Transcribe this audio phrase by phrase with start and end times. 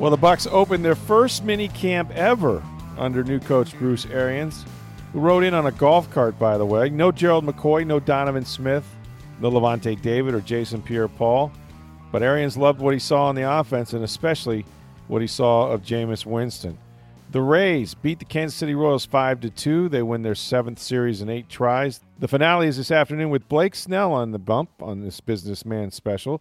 [0.00, 2.62] Well, the Bucks opened their first mini camp ever
[2.96, 4.64] under new coach Bruce Arians,
[5.12, 6.88] who rode in on a golf cart, by the way.
[6.88, 8.86] No Gerald McCoy, no Donovan Smith,
[9.42, 11.52] no Lavonte David or Jason Pierre-Paul.
[12.10, 14.64] But Arians loved what he saw on the offense, and especially
[15.06, 16.78] what he saw of Jameis Winston.
[17.30, 19.90] The Rays beat the Kansas City Royals 5 to 2.
[19.90, 22.00] They win their seventh series in eight tries.
[22.18, 26.40] The finale is this afternoon with Blake Snell on the bump on this businessman special.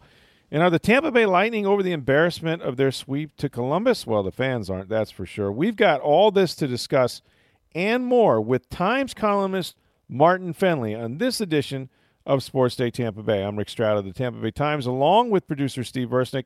[0.51, 4.07] And are the Tampa Bay Lightning over the embarrassment of their sweep to Columbus?
[4.07, 5.51] Well, the fans aren't, that's for sure.
[5.51, 7.21] We've got all this to discuss
[7.75, 9.75] and more with Times columnist
[10.07, 11.89] Martin Fennelly on this edition
[12.25, 13.43] of Sports Day Tampa Bay.
[13.43, 16.45] I'm Rick Stroud of the Tampa Bay Times, along with producer Steve Versnick.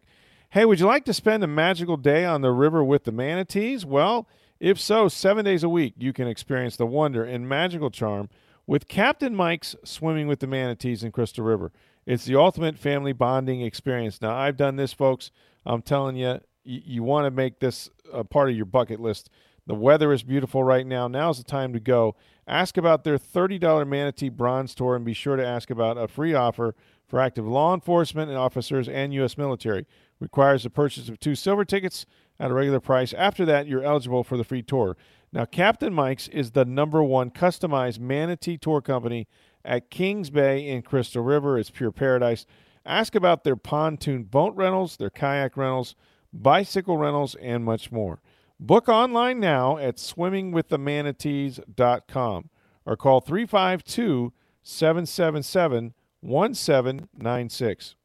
[0.50, 3.86] Hey, would you like to spend a magical day on the river with the manatees?
[3.86, 4.28] Well,
[4.60, 8.30] if so, seven days a week, you can experience the wonder and magical charm
[8.66, 11.72] with Captain Mike's Swimming with the Manatees in Crystal River.
[12.06, 14.22] It's the ultimate family bonding experience.
[14.22, 15.32] Now, I've done this, folks.
[15.66, 19.30] I'm telling you, you, you want to make this a part of your bucket list.
[19.66, 21.08] The weather is beautiful right now.
[21.08, 22.16] Now's the time to go.
[22.46, 26.34] Ask about their $30 Manatee Bronze Tour and be sure to ask about a free
[26.34, 26.76] offer
[27.08, 29.38] for active law enforcement and officers and U.S.
[29.38, 29.86] military.
[30.20, 32.06] Requires the purchase of two silver tickets
[32.40, 33.14] at a regular price.
[33.14, 34.98] After that, you're eligible for the free tour.
[35.34, 39.28] Now, Captain Mike's is the number one customized manatee tour company
[39.66, 41.58] at Kings Bay in Crystal River.
[41.58, 42.46] It's pure paradise.
[42.86, 45.96] Ask about their pontoon boat rentals, their kayak rentals,
[46.32, 48.22] bicycle rentals, and much more.
[48.60, 52.50] Book online now at swimmingwiththemanatees.com
[52.86, 57.96] or call 352 777 1796.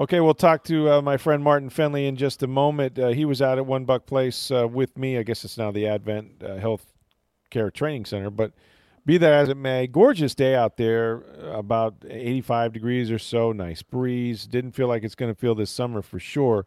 [0.00, 2.96] Okay, we'll talk to uh, my friend Martin Fennelly in just a moment.
[2.96, 5.18] Uh, he was out at One Buck Place uh, with me.
[5.18, 6.86] I guess it's now the Advent uh, Health
[7.50, 8.52] Care Training Center, but
[9.04, 13.82] be that as it may, gorgeous day out there, about 85 degrees or so, nice
[13.82, 14.46] breeze.
[14.46, 16.66] Didn't feel like it's going to feel this summer for sure.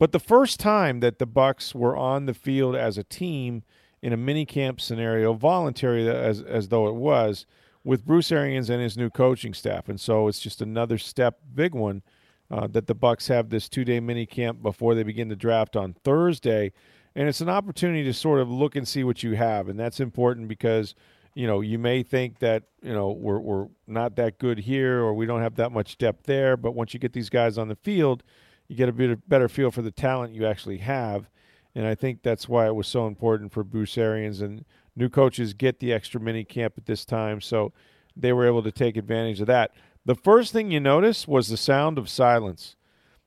[0.00, 3.62] But the first time that the Bucks were on the field as a team
[4.00, 7.46] in a mini camp scenario, voluntary as as though it was,
[7.84, 11.76] with Bruce Arians and his new coaching staff, and so it's just another step, big
[11.76, 12.02] one
[12.52, 15.94] uh, that the Bucks have this two-day mini camp before they begin the draft on
[16.04, 16.70] Thursday,
[17.14, 20.00] and it's an opportunity to sort of look and see what you have, and that's
[20.00, 20.94] important because
[21.34, 25.14] you know you may think that you know we're we're not that good here or
[25.14, 27.74] we don't have that much depth there, but once you get these guys on the
[27.76, 28.22] field,
[28.68, 31.30] you get a bit better feel for the talent you actually have,
[31.74, 35.54] and I think that's why it was so important for Bruce Arians and new coaches
[35.54, 37.72] get the extra mini camp at this time, so
[38.14, 39.70] they were able to take advantage of that.
[40.04, 42.76] The first thing you notice was the sound of silence.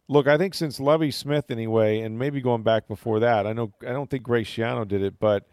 [0.08, 3.74] Look, I think since Lovie Smith anyway, and maybe going back before that, I know
[3.81, 5.47] I don't think Greg Schiano did it, but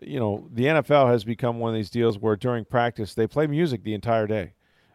[0.00, 3.46] you know the NFL has become one of these deals where during practice they play
[3.46, 4.54] music the entire day.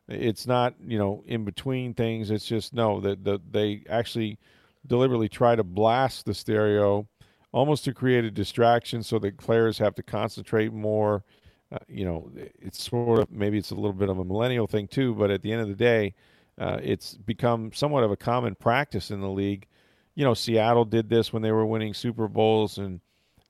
[0.10, 2.32] It's not you know in between things.
[2.32, 4.40] It's just no that the, they actually
[4.88, 7.08] deliberately try to blast the stereo
[7.52, 11.24] almost to create a distraction so that players have to concentrate more
[11.72, 14.88] uh, you know, it's sort of maybe it's a little bit of a millennial thing
[14.88, 16.14] too, but at the end of the day,
[16.58, 19.68] uh, it's become somewhat of a common practice in the league.
[20.16, 23.02] You know, Seattle did this when they were winning Super Bowls, and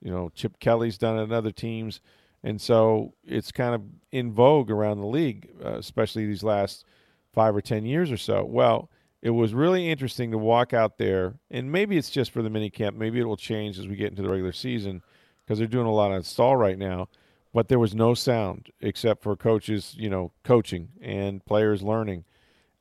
[0.01, 2.01] you know, Chip Kelly's done it in other teams,
[2.43, 6.85] and so it's kind of in vogue around the league, uh, especially these last
[7.33, 8.43] five or ten years or so.
[8.43, 8.89] Well,
[9.21, 12.71] it was really interesting to walk out there, and maybe it's just for the mini
[12.71, 12.97] camp.
[12.97, 15.03] Maybe it will change as we get into the regular season
[15.45, 17.07] because they're doing a lot of install right now
[17.57, 22.23] but there was no sound except for coaches, you know, coaching and players learning.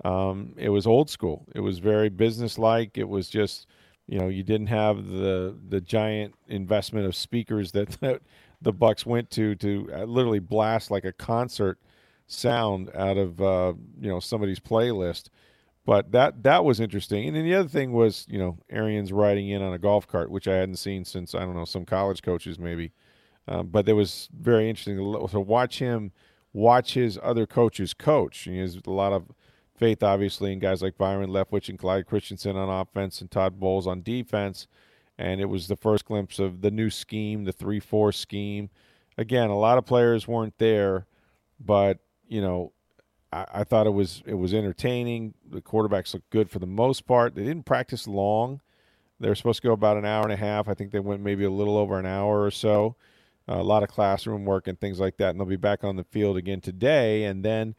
[0.05, 1.47] Um, it was old school.
[1.55, 2.99] It was very business-like.
[2.99, 3.69] It was just,
[4.07, 8.21] you know, you didn't have the the giant investment of speakers that, that
[8.61, 11.79] the Bucks went to to uh, literally blast like a concert
[12.27, 15.31] sound out of uh, you know somebody's playlist.
[15.87, 17.27] But that that was interesting.
[17.29, 20.31] And then the other thing was, you know, Arians riding in on a golf cart,
[20.31, 22.93] which I hadn't seen since I don't know some college coaches maybe.
[23.49, 26.11] Um, but it was very interesting to, to, watch him
[26.53, 28.39] watch his other coaches coach.
[28.41, 29.31] He has a lot of
[29.77, 33.87] faith, obviously, in guys like Byron Leftwich and Clyde Christensen on offense and Todd Bowles
[33.87, 34.67] on defense.
[35.19, 38.71] And it was the first glimpse of the new scheme, the 3 4 scheme.
[39.19, 41.07] Again, a lot of players weren't there,
[41.59, 41.99] but,
[42.29, 42.73] you know,
[43.33, 45.35] I, I thought it was it was entertaining.
[45.49, 47.35] The quarterbacks looked good for the most part.
[47.35, 48.61] They didn't practice long.
[49.19, 50.69] They were supposed to go about an hour and a half.
[50.69, 52.97] I think they went maybe a little over an hour or so.
[53.49, 55.31] A lot of classroom work and things like that.
[55.31, 57.25] And they'll be back on the field again today.
[57.25, 57.75] And then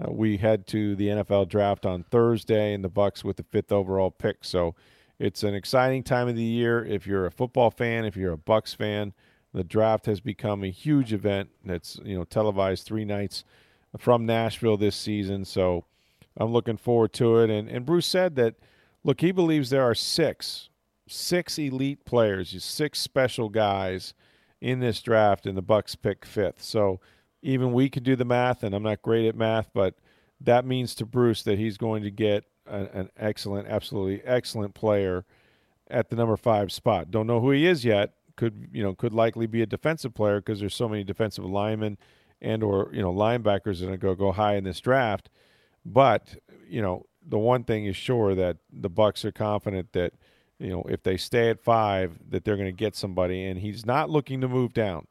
[0.00, 3.72] uh, we head to the NFL draft on Thursday, and the Bucks with the fifth
[3.72, 4.38] overall pick.
[4.42, 4.74] So
[5.18, 6.84] it's an exciting time of the year.
[6.84, 9.12] If you're a football fan, if you're a Bucks fan,
[9.52, 11.50] the draft has become a huge event.
[11.64, 13.44] That's you know televised three nights
[13.98, 15.44] from Nashville this season.
[15.44, 15.84] So
[16.36, 17.50] I'm looking forward to it.
[17.50, 18.54] And and Bruce said that
[19.02, 20.68] look, he believes there are six
[21.08, 24.14] six elite players, six special guys
[24.60, 26.62] in this draft, and the Bucks pick fifth.
[26.62, 27.00] So
[27.42, 29.94] even we could do the math, and I'm not great at math, but
[30.40, 35.24] that means to Bruce that he's going to get a, an excellent, absolutely excellent player
[35.90, 37.10] at the number five spot.
[37.10, 38.14] Don't know who he is yet.
[38.36, 38.94] Could you know?
[38.94, 41.98] Could likely be a defensive player because there's so many defensive linemen
[42.40, 45.28] and or you know linebackers that are going to go high in this draft.
[45.84, 46.36] But
[46.68, 50.12] you know, the one thing is sure that the Bucks are confident that
[50.58, 53.86] you know if they stay at five, that they're going to get somebody, and he's
[53.86, 55.06] not looking to move down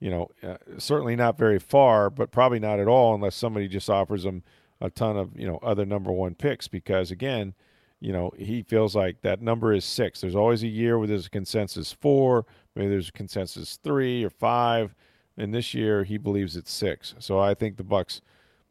[0.00, 3.90] you know, uh, certainly not very far, but probably not at all unless somebody just
[3.90, 4.42] offers him
[4.80, 7.54] a ton of, you know, other number one picks because, again,
[8.00, 10.20] you know, he feels like that number is six.
[10.20, 12.46] There's always a year where there's a consensus four,
[12.76, 14.94] maybe there's a consensus three or five.
[15.36, 17.14] And this year he believes it's six.
[17.18, 18.20] So I think the Bucks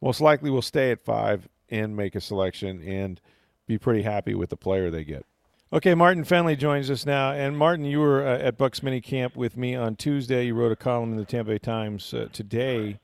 [0.00, 3.20] most likely will stay at five and make a selection and
[3.66, 5.26] be pretty happy with the player they get.
[5.70, 7.32] Okay, Martin Fennelly joins us now.
[7.32, 10.46] And Martin, you were uh, at Bucks Mini Camp with me on Tuesday.
[10.46, 12.98] You wrote a column in the Tampa Bay Times uh, today,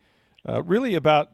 [0.49, 1.31] uh, really about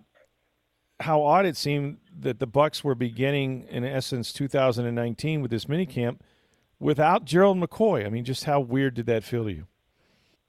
[0.98, 5.86] how odd it seemed that the Bucks were beginning, in essence, 2019 with this mini
[5.86, 6.24] camp
[6.80, 8.04] without Gerald McCoy.
[8.04, 9.66] I mean, just how weird did that feel to you?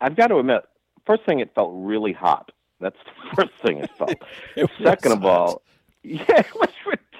[0.01, 0.63] I've got to admit,
[1.05, 2.51] first thing, it felt really hot.
[2.79, 4.15] That's the first thing it felt.
[4.55, 5.61] it Second of all,
[6.03, 6.71] yeah, it was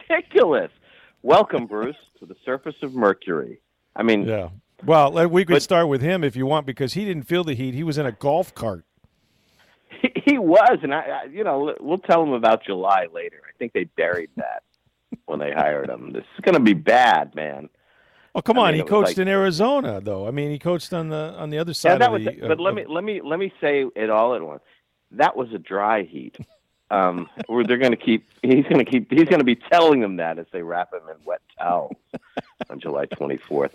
[0.09, 0.71] ridiculous.
[1.23, 3.61] Welcome, Bruce, to the surface of Mercury.
[3.95, 4.49] I mean, yeah.
[4.83, 7.53] Well, we could but, start with him if you want, because he didn't feel the
[7.53, 7.75] heat.
[7.75, 8.85] He was in a golf cart.
[10.01, 13.41] He, he was, and I, I, you know, we'll tell him about July later.
[13.47, 14.63] I think they buried that
[15.25, 16.11] when they hired him.
[16.11, 17.69] This is going to be bad, man.
[18.33, 18.71] Oh come I on!
[18.71, 20.25] Mean, he coached like, in Arizona, though.
[20.27, 21.91] I mean, he coached on the on the other side.
[21.91, 22.23] Yeah, that was.
[22.23, 24.63] The, but uh, let me let me let me say it all at once.
[25.11, 26.37] That was a dry heat
[26.91, 28.27] um, where they're going to keep.
[28.43, 29.11] He's going to keep.
[29.11, 31.95] He's going to be telling them that as they wrap him in wet towels
[32.69, 33.71] on July 24th,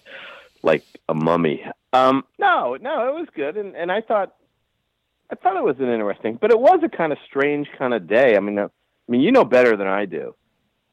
[0.62, 1.64] like a mummy.
[1.92, 4.34] Um, no, no, it was good, and and I thought,
[5.30, 8.06] I thought it was an interesting, but it was a kind of strange kind of
[8.06, 8.36] day.
[8.36, 8.68] I mean, uh,
[9.08, 10.34] I mean, you know better than I do.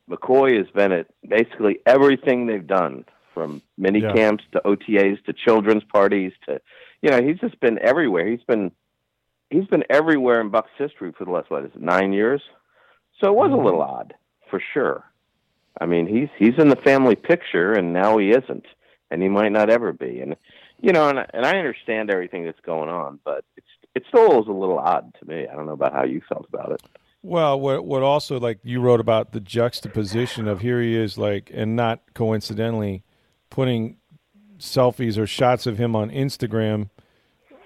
[0.09, 4.13] McCoy has been at basically everything they've done, from mini yeah.
[4.13, 6.61] camps to OTAs to children's parties to,
[7.01, 8.27] you know, he's just been everywhere.
[8.27, 8.71] He's been
[9.53, 12.41] he's been everywhere in Bucks history for the last what is it nine years,
[13.21, 13.91] so it was a little mm-hmm.
[13.91, 14.13] odd
[14.49, 15.03] for sure.
[15.79, 18.65] I mean, he's he's in the family picture, and now he isn't,
[19.09, 20.19] and he might not ever be.
[20.19, 20.35] And
[20.81, 24.47] you know, and and I understand everything that's going on, but it's it still is
[24.47, 25.47] a little odd to me.
[25.47, 26.81] I don't know about how you felt about it.
[27.21, 31.49] Well, what what also like you wrote about the juxtaposition of here he is like,
[31.53, 33.03] and not coincidentally,
[33.49, 33.97] putting
[34.59, 36.89] selfies or shots of him on Instagram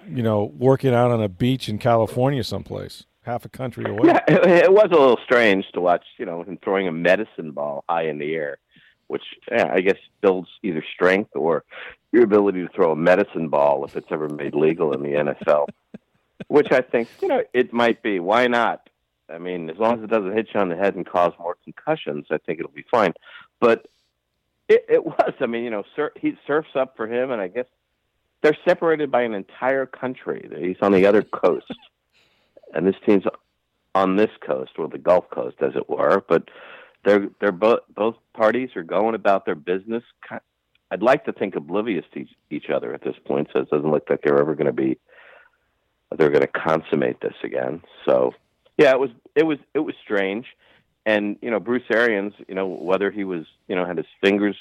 [0.08, 4.08] you know, working out on a beach in California someplace, half a country away.
[4.08, 7.52] Yeah, it, it was a little strange to watch, you know, him throwing a medicine
[7.52, 8.58] ball high in the air,
[9.06, 11.64] which yeah, I guess builds either strength or
[12.12, 15.66] your ability to throw a medicine ball if it's ever made legal in the NFL.
[16.46, 18.20] which I think, you know, it might be.
[18.20, 18.88] Why not?
[19.30, 21.56] I mean, as long as it doesn't hit you on the head and cause more
[21.64, 23.12] concussions, I think it'll be fine.
[23.60, 23.86] But
[24.68, 25.34] it, it was.
[25.40, 27.66] I mean, you know, sur- he surfs up for him, and I guess
[28.42, 30.48] they're separated by an entire country.
[30.58, 31.72] He's on the other coast,
[32.74, 33.24] and this team's
[33.94, 36.22] on this coast, or the Gulf Coast, as it were.
[36.28, 36.48] But
[37.04, 40.02] they're they're both both parties are going about their business.
[40.90, 44.08] I'd like to think oblivious to each other at this point, so it doesn't look
[44.08, 44.98] like they're ever going to be
[46.16, 47.82] they're going to consummate this again.
[48.06, 48.32] So
[48.78, 50.46] yeah, it was it was it was strange,
[51.04, 54.56] and you know Bruce Arians, you know whether he was you know had his fingers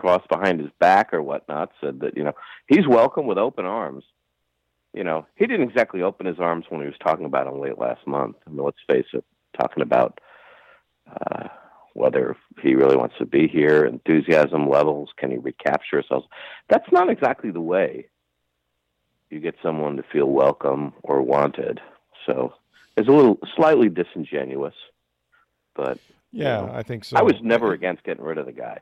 [0.00, 2.32] crossed behind his back or whatnot, said that you know
[2.66, 4.02] he's welcome with open arms.
[4.94, 7.78] You know, he didn't exactly open his arms when he was talking about him late
[7.78, 8.36] last month.
[8.46, 9.24] I mean, let's face it,
[9.60, 10.18] talking about
[11.06, 11.48] uh,
[11.92, 16.24] whether he really wants to be here, enthusiasm levels, can he recapture himself?
[16.70, 18.08] That's not exactly the way
[19.28, 21.78] you get someone to feel welcome or wanted.
[22.26, 22.54] So
[22.96, 24.74] it's a little slightly disingenuous,
[25.74, 25.98] but
[26.32, 27.18] yeah, you know, I think so.
[27.18, 28.80] I was never against getting rid of the guy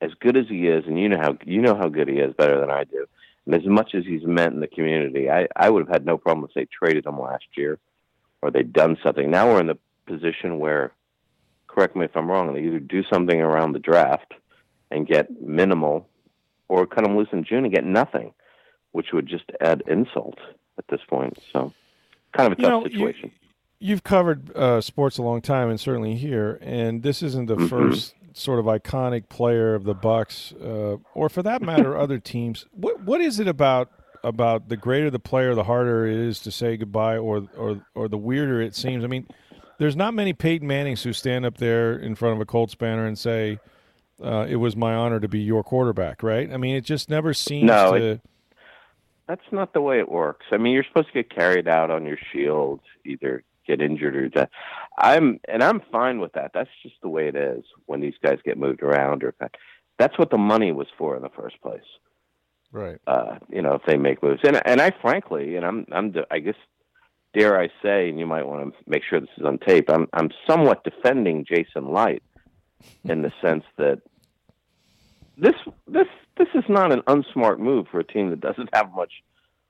[0.00, 2.34] as good as he is, and you know how you know how good he is
[2.34, 3.06] better than I do.
[3.44, 6.18] And as much as he's meant in the community, I, I would have had no
[6.18, 7.78] problem if they traded him last year
[8.42, 9.30] or they'd done something.
[9.30, 10.92] Now we're in the position where
[11.68, 12.54] correct me if I'm wrong.
[12.54, 14.32] They either do something around the draft
[14.90, 16.08] and get minimal,
[16.68, 18.32] or cut him loose in June and get nothing,
[18.92, 20.38] which would just add insult
[20.78, 21.38] at this point.
[21.52, 21.72] So,
[22.36, 23.30] kind of a You tough know, situation.
[23.78, 26.58] You've covered uh, sports a long time, and certainly here.
[26.62, 27.68] And this isn't the Mhm.
[27.68, 32.66] first sort of iconic player of the Bucks, uh, or for that matter, other teams.
[32.72, 33.90] What what is it about
[34.22, 38.08] about the greater the player, the harder it is to say goodbye, or or or
[38.08, 39.04] the weirder it seems?
[39.04, 39.26] I mean,
[39.78, 43.06] there's not many Peyton Mannings who stand up there in front of a Colts banner
[43.06, 43.58] and say,
[44.22, 46.52] uh, "It was my honor to be your quarterback." Right?
[46.52, 48.04] I mean, it just never seems No, to.
[48.04, 48.20] it-
[49.26, 50.46] That's not the way it works.
[50.52, 54.28] I mean, you're supposed to get carried out on your shield, either get injured or
[54.28, 54.48] die.
[54.98, 56.52] I'm and I'm fine with that.
[56.54, 59.34] That's just the way it is when these guys get moved around or
[59.98, 61.80] that's what the money was for in the first place.
[62.72, 62.98] right.
[63.06, 64.40] uh, you know, if they make moves.
[64.44, 66.56] And and I frankly, and I'm I'm I guess
[67.34, 69.90] dare I say, and you might want to make sure this is on tape.
[69.90, 72.22] I'm I'm somewhat defending Jason Licht
[73.04, 74.00] in the sense that
[75.36, 75.54] this
[75.86, 76.08] this
[76.38, 79.12] this is not an unsmart move for a team that doesn't have much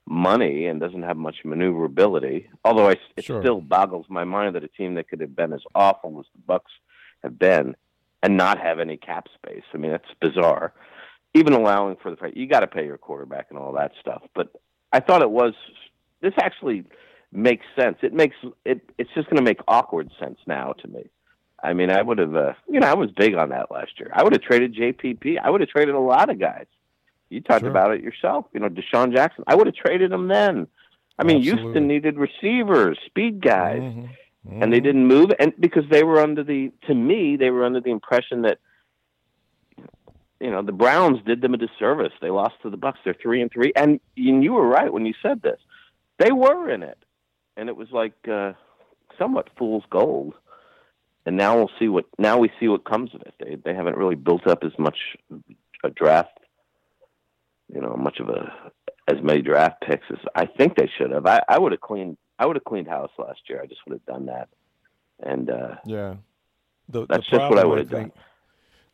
[0.06, 2.48] money and doesn't have much maneuverability.
[2.64, 3.40] Although I, it Sure.
[3.42, 6.42] still boggles my mind that a team that could have been as awful as the
[6.46, 6.72] Bucks
[7.22, 7.74] have been
[8.22, 9.64] and not have any cap space.
[9.74, 10.72] I mean, that's bizarre.
[11.34, 14.22] Even allowing for the fact you got to pay your quarterback and all that stuff.
[14.34, 14.52] But
[14.92, 15.54] I thought it was
[16.20, 16.84] this actually
[17.32, 17.98] makes sense.
[18.02, 18.80] It makes it.
[18.96, 21.10] It's just going to make awkward sense now to me.
[21.62, 24.10] I mean, I would have, uh, you know, I was big on that last year.
[24.14, 25.38] I would have traded JPP.
[25.42, 26.66] I would have traded a lot of guys.
[27.30, 27.70] You talked Sure.
[27.70, 28.46] about it yourself.
[28.52, 29.44] You know, Deshaun Jackson.
[29.46, 30.66] I would have traded him then.
[31.18, 31.62] I mean, Absolutely.
[31.62, 34.08] Houston needed receivers, speed guys, Mhm.
[34.62, 35.32] and they didn't move.
[35.38, 38.58] And because they were under the, to me, they were under the impression that,
[40.40, 42.12] you know, the Browns did them a disservice.
[42.20, 42.98] They lost to the Bucks.
[43.04, 45.60] They're three and three, and, and you were right when you said this.
[46.18, 46.98] They were in it,
[47.56, 48.52] and it was like uh,
[49.18, 50.34] somewhat fool's gold.
[51.24, 52.04] And now we'll see what.
[52.18, 53.34] Now we see what comes of it.
[53.40, 55.16] They they haven't really built up as much
[55.82, 56.38] a draft,
[57.72, 58.52] you know, much of a
[59.08, 61.26] as many draft picks as I think they should have.
[61.26, 62.16] I, I would have cleaned.
[62.38, 63.60] I would have cleaned house last year.
[63.62, 64.48] I just would have done that.
[65.22, 66.16] And uh, Yeah.
[66.88, 68.12] The, That's the just what I problem, would've done.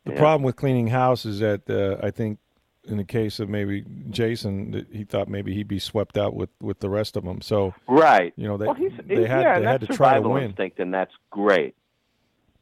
[0.04, 0.18] The Yeah.
[0.18, 2.38] problem with cleaning house is that uh, I think
[2.84, 6.80] in the case of maybe Jason, he thought maybe he'd be swept out with, with
[6.80, 7.40] the rest of them.
[7.40, 10.28] So right, you know they well, he's they had yeah, they had to try to
[10.28, 10.44] win.
[10.44, 11.74] instinct, and that's great.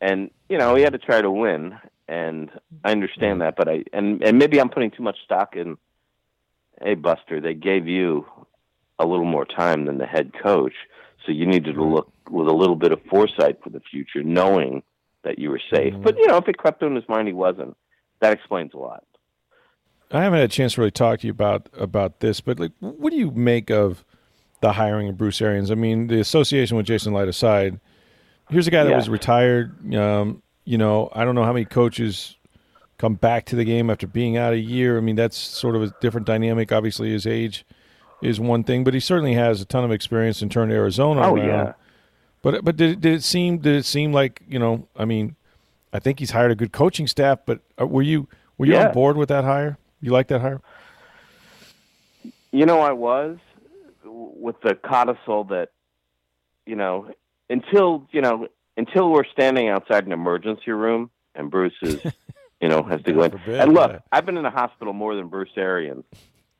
[0.00, 2.50] And you know, he had to try to win, and
[2.84, 3.56] I understand that.
[3.56, 5.76] But I and and maybe I'm putting too much stock in.
[6.82, 8.26] Hey, Buster, they gave you
[8.98, 10.74] a little more time than the head coach,
[11.24, 14.82] so you needed to look with a little bit of foresight for the future, knowing
[15.24, 15.92] that you were safe.
[15.92, 16.02] Mm-hmm.
[16.02, 17.76] But you know, if it crept in his mind, he wasn't.
[18.20, 19.04] That explains a lot.
[20.12, 22.72] I haven't had a chance to really talk to you about about this, but like,
[22.80, 24.04] what do you make of
[24.60, 25.70] the hiring of Bruce Arians?
[25.70, 27.78] I mean, the association with Jason Licht aside,
[28.50, 28.96] here's a guy that Yeah.
[28.96, 29.94] was retired.
[29.94, 32.36] Um, you know, I don't know how many coaches
[33.00, 34.98] come back to the game after being out a year.
[34.98, 36.70] I mean, that's sort of a different dynamic.
[36.70, 37.64] Obviously, his age
[38.22, 41.34] is one thing, but he certainly has a ton of experience in turning Arizona Oh
[41.36, 41.46] around.
[41.46, 41.72] yeah.
[42.42, 44.86] But but did it, did it seem did it seem like you know?
[44.96, 45.36] I mean,
[45.92, 47.40] I think he's hired a good coaching staff.
[47.46, 48.28] But uh, were you
[48.58, 48.88] were you Yeah.
[48.88, 49.78] on board with that hire?
[50.02, 50.60] You like that hire?
[52.52, 53.38] You know, I was
[54.04, 55.68] with the codicil that,
[56.66, 57.10] you know,
[57.48, 62.00] until you know, until we're standing outside an emergency room and Bruce is,
[62.60, 63.30] you know, has to go in.
[63.30, 63.98] Forbid, And look, yeah.
[64.12, 66.04] I've been in the hospital more than Bruce Arians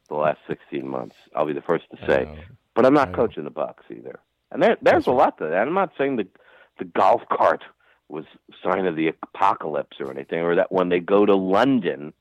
[0.08, 1.16] the last sixteen months.
[1.34, 2.28] I'll be the first to say,
[2.74, 4.18] but I'm not coaching the Bucks either.
[4.50, 5.66] And there, there's That's a lot to that.
[5.66, 6.26] I'm not saying the
[6.78, 7.62] the golf cart
[8.08, 8.24] was
[8.64, 12.12] sign of the apocalypse or anything, or that when they go to London,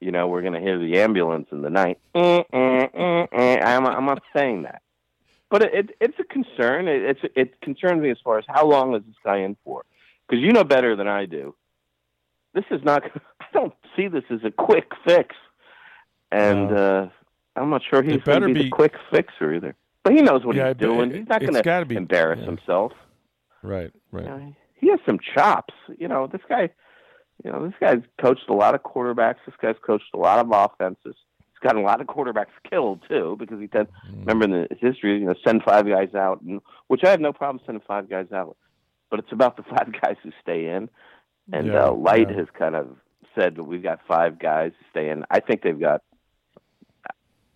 [0.00, 1.98] you know, we're going to hear the ambulance in the night.
[2.14, 3.60] Eh, eh, eh.
[3.62, 4.82] I'm, I'm not saying that,
[5.50, 6.88] but it, it, it's a concern.
[6.88, 9.84] It, it's it concerns me as far as how long is this guy in for?
[10.26, 11.54] Because you know better than I do.
[12.54, 13.02] This is not.
[13.40, 15.34] I don't see this as a quick fix,
[16.30, 17.06] and uh,
[17.56, 19.74] I'm not sure he's going to be, be- the quick fixer either.
[20.04, 21.10] But he knows what Yeah, he's it- doing.
[21.10, 22.46] it- he's not going be- embarrass yeah.
[22.46, 22.92] himself.
[23.62, 24.24] Right, right.
[24.24, 25.74] You know, he has some chops.
[25.98, 26.70] You know, this guy.
[27.44, 29.36] You know, this guy's coached a lot of quarterbacks.
[29.46, 31.14] This guy's coached a lot of offenses.
[31.38, 33.86] He's gotten a lot of quarterbacks killed too, because he tend.
[34.10, 34.20] Mm.
[34.26, 37.32] Remember in the history, you know, send five guys out, and which I have no
[37.32, 38.56] problem sending five guys out,
[39.08, 40.88] but it's about the five guys who stay in.
[41.52, 42.36] And Yeah, uh, Licht yeah.
[42.36, 42.88] has kind of
[43.34, 45.24] said that we've got five guys to stay in.
[45.30, 46.02] I think they've got.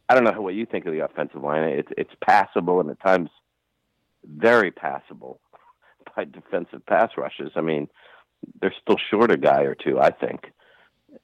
[0.08, 1.62] I don't know what you think of the offensive line.
[1.64, 3.30] It's it's passable and at times
[4.26, 5.40] very passable
[6.16, 7.52] by defensive pass rushes.
[7.56, 7.88] I mean,
[8.60, 10.00] they're still short a guy or two.
[10.00, 10.52] I think.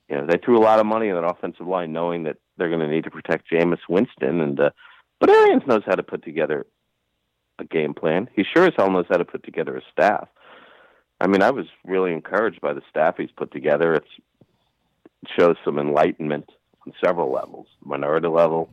[0.09, 2.69] You know, they threw a lot of money in that offensive line, knowing that they're
[2.69, 4.71] going to need to protect Jameis Winston, and uh,
[5.19, 6.67] but Arians knows how to put together
[7.59, 8.29] a game plan.
[8.35, 10.29] He sure as hell knows how to put together a staff.
[11.21, 13.95] I mean, I was really encouraged by the staff he's put together.
[13.95, 14.07] It's,
[15.23, 16.51] it shows some enlightenment
[16.87, 18.73] on several levels, minority level,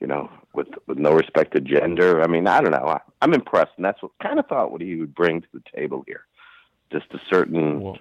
[0.00, 2.22] you know, with with no respect to gender.
[2.22, 2.86] I mean, I don't know.
[2.86, 5.62] I, I'm impressed, and that's what kind of thought what he would bring to the
[5.74, 6.26] table here,
[6.92, 7.98] just a certain Well,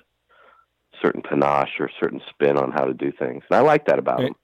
[1.01, 4.19] certain panache or certain spin on how to do things, and I like that about
[4.21, 4.35] Eh, him.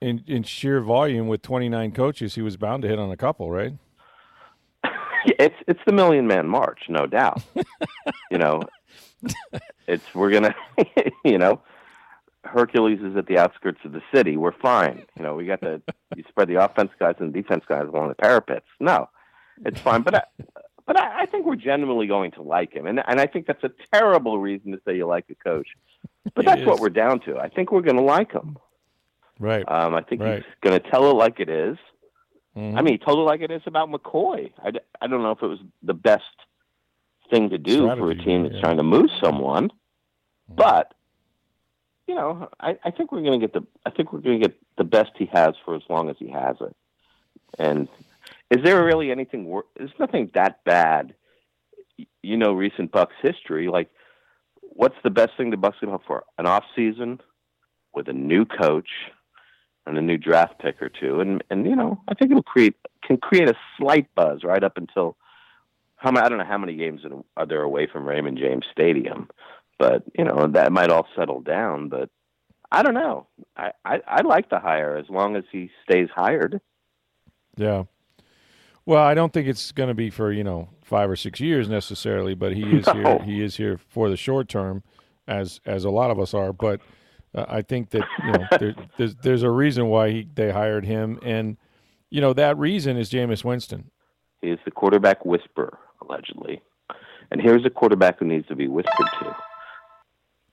[0.00, 3.48] in in sheer volume with 29 coaches, he was bound to hit on a couple,
[3.50, 3.74] right?
[5.38, 7.42] It's it's the Million Man March, no doubt.
[8.30, 8.62] you know,
[9.86, 10.54] it's we're gonna,
[11.24, 11.60] you know,
[12.44, 14.36] Hercules is at the outskirts of the city.
[14.36, 15.04] We're fine.
[15.16, 15.82] You know, we got the
[16.14, 18.66] you spread the offense guys and the defense guys along the parapets.
[18.80, 19.08] No,
[19.64, 20.02] it's fine.
[20.02, 20.22] But I,
[20.86, 23.64] but I, I think we're genuinely going to like him, and and I think that's
[23.64, 25.68] a terrible reason to say you like a coach.
[26.34, 27.38] But It that's what we're down to.
[27.38, 28.58] I think we're going to like him.
[29.38, 29.64] Right.
[29.70, 30.36] Um, I think Right.
[30.36, 31.76] he's going to tell it like it is.
[32.56, 32.76] Mhm.
[32.78, 34.50] I mean, he told it like it is about McCoy.
[34.62, 36.24] I, I don't know if it was the best
[37.30, 38.60] thing to do for a team that's yeah.
[38.60, 39.70] trying to move someone,
[40.48, 40.94] but
[42.06, 44.48] you know, I, I think we're going to get the I think we're going to
[44.48, 46.74] get the best he has for as long as he has it.
[47.58, 47.88] And
[48.50, 49.46] is there really anything?
[49.46, 51.14] Wor- There's nothing that bad.
[51.98, 53.68] Y- You know, recent Bucks history.
[53.68, 53.90] Like,
[54.60, 56.24] what's the best thing the Bucks can hope for?
[56.38, 57.20] An off season
[57.92, 58.88] with a new coach
[59.86, 62.76] and a new draft pick or two, and and you know, I think it'll create
[63.02, 65.16] can create a slight buzz right up until
[65.96, 67.02] how many, I don't know how many games
[67.36, 69.28] are there away from Raymond James Stadium,
[69.78, 71.88] but you know that might all settle down.
[71.88, 72.10] But
[72.70, 73.26] I don't know.
[73.56, 76.60] I I, I like the hire as long as he stays hired.
[77.56, 77.84] Yeah.
[78.84, 81.68] Well, I don't think it's going to be for you know five or six years
[81.68, 83.18] necessarily, but he is here.
[83.24, 84.82] He is here for the short term,
[85.26, 86.52] as as a lot of us are.
[86.52, 86.80] But
[87.34, 90.84] uh, I think that you know there, there's there's a reason why he they hired
[90.84, 91.56] him, and
[92.10, 93.90] you know that reason is Jameis Winston.
[94.42, 96.62] He is the quarterback whisperer allegedly,
[97.30, 99.36] and here's a quarterback who needs to be whispered to.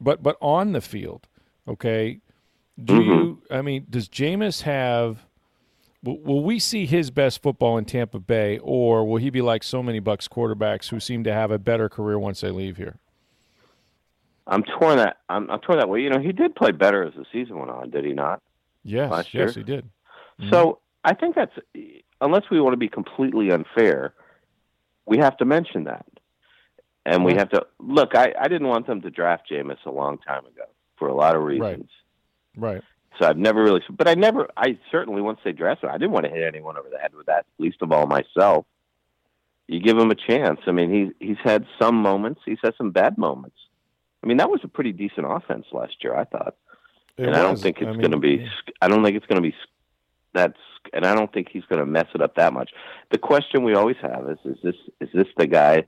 [0.02, 1.28] But but on the field,
[1.68, 2.20] okay,
[2.84, 3.06] do Mhm.
[3.06, 3.42] you?
[3.52, 5.26] I mean, does Jameis have?
[6.04, 9.64] Will, will we see his best football in Tampa Bay, or will he be like
[9.64, 13.00] so many Bucks quarterbacks who seem to have a better career once they leave here?
[14.48, 16.02] I'm torn that I'm, I'm torn that way.
[16.02, 18.42] You know, he did play better as the season went on, did he not?
[18.84, 19.64] Yes, Last yes, year?
[19.66, 19.86] he did.
[20.40, 20.50] Mm-hmm.
[20.50, 21.54] So I think that's
[22.22, 24.14] unless we want to be completely unfair,
[25.06, 26.06] we have to mention that,
[27.06, 28.16] and we have to look.
[28.16, 30.66] I, I didn't want them to draft Jameis a long time ago
[30.98, 31.90] for a lot of reasons.
[32.56, 32.82] Right.
[33.20, 36.12] So I've never really, but I never, I certainly once they drafted, him, I didn't
[36.12, 37.46] want to hit anyone over the head with that.
[37.60, 38.66] Least of all myself.
[39.68, 40.60] You give him a chance.
[40.68, 42.42] I mean, he's he's had some moments.
[42.46, 43.56] He's had some bad moments.
[44.24, 46.16] I mean, that was a pretty decent offense last year.
[46.16, 46.56] I thought
[47.18, 48.48] It and I don't think it's I mean, going to be.
[48.82, 49.56] I don't think it's going to be
[50.34, 50.58] that's.
[50.94, 52.72] And I don't think he's going to mess it up that much.
[53.12, 55.86] The question we always have is: Is this is this the guy?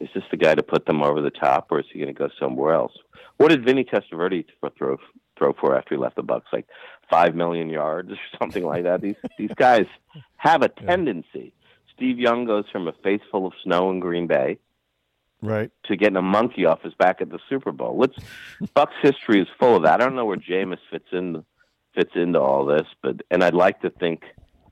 [0.00, 2.18] Is this the guy to put them over the top, or is he going to
[2.18, 2.92] go somewhere else?
[3.38, 4.98] What did Vinny Testaverde throw throw,
[5.38, 6.48] throw for after he left the Bucks?
[6.52, 6.66] Like
[7.10, 9.00] five million yards or something like that.
[9.00, 9.86] These these guys
[10.36, 11.52] have a tendency.
[11.94, 14.58] Steve Young goes from a face full of snow in Green Bay
[15.42, 15.70] Right.
[15.84, 17.98] to getting a monkey off his back at the Super Bowl.
[17.98, 18.16] Let's
[18.74, 20.00] Bucks history is full of that.
[20.00, 21.44] I don't know where Jameis fits in
[21.94, 24.22] fits into all this, but and I'd like to think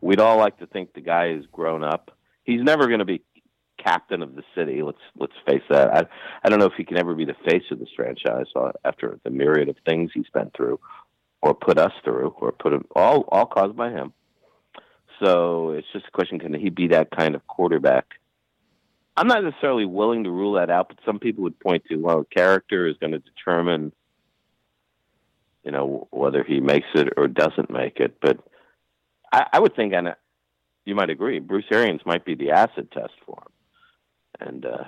[0.01, 2.17] we'd all like to think the guy is grown up.
[2.45, 3.23] He's never going to be
[3.85, 4.83] captain of the city.
[4.83, 5.95] Let's let's face that.
[5.95, 6.05] I
[6.43, 8.47] I don't know if he can ever be the face of this franchise
[8.85, 10.79] after the myriad of things he's been through,
[11.43, 14.13] or put us through, or put him all all caused by him.
[15.23, 18.07] So it's just a question: Can he be that kind of quarterback?
[19.17, 22.25] I'm not necessarily willing to rule that out, but some people would point to, well,
[22.25, 23.93] character is going to determine,
[25.63, 28.21] you know, whether he makes it or doesn't make it.
[28.21, 28.41] But
[29.33, 30.15] I, I would think, and
[30.85, 34.49] you might agree, Bruce Arians might be the acid test for him.
[34.49, 34.85] And uh,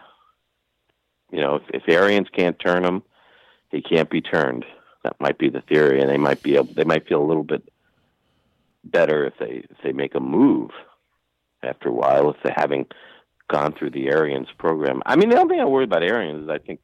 [1.30, 3.02] you know, if, if Arians can't turn him,
[3.70, 4.64] he can't be turned.
[5.02, 7.44] That might be the theory, and they might be able, they might feel a little
[7.44, 7.68] bit
[8.84, 10.70] better if they if they make a move
[11.62, 12.86] after a while if they're having
[13.48, 15.02] gone through the Arians program.
[15.06, 16.80] I mean, the only thing I worry about Arians is I think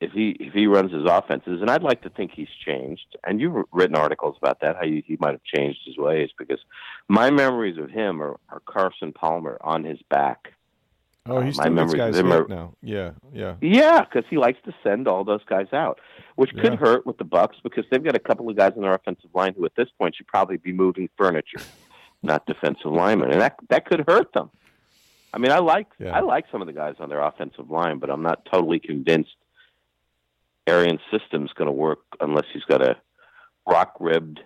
[0.00, 3.16] if he if he runs his offenses, and I'd like to think he's changed.
[3.24, 6.30] And you've written articles about that, how he, he might have changed his ways.
[6.38, 6.60] Because
[7.08, 10.54] my memories of him are, are Carson Palmer on his back.
[11.26, 12.72] Oh, he uh, my memories guys of him are- now.
[12.82, 13.56] Yeah, yeah.
[13.60, 16.00] Yeah, because he likes to send all those guys out,
[16.36, 16.76] which could Yeah.
[16.76, 19.52] hurt with the Bucks because they've got a couple of guys on their offensive line
[19.54, 21.60] who, at this point, should probably be moving furniture,
[22.22, 24.50] not defensive linemen, and that that could hurt them.
[25.32, 26.16] I mean, I like Yeah.
[26.16, 29.34] I like some of the guys on their offensive line, but I'm not totally convinced
[30.66, 32.96] Arian's system's going to work unless he's got a
[33.66, 34.40] rock ribbed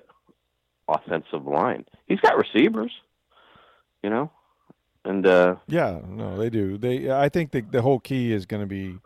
[0.88, 1.84] offensive line.
[2.06, 2.92] He's got receivers,
[4.02, 4.30] you know.
[5.06, 6.78] And uh, yeah, no, they do.
[6.78, 8.98] They, I think the the whole key is going to be,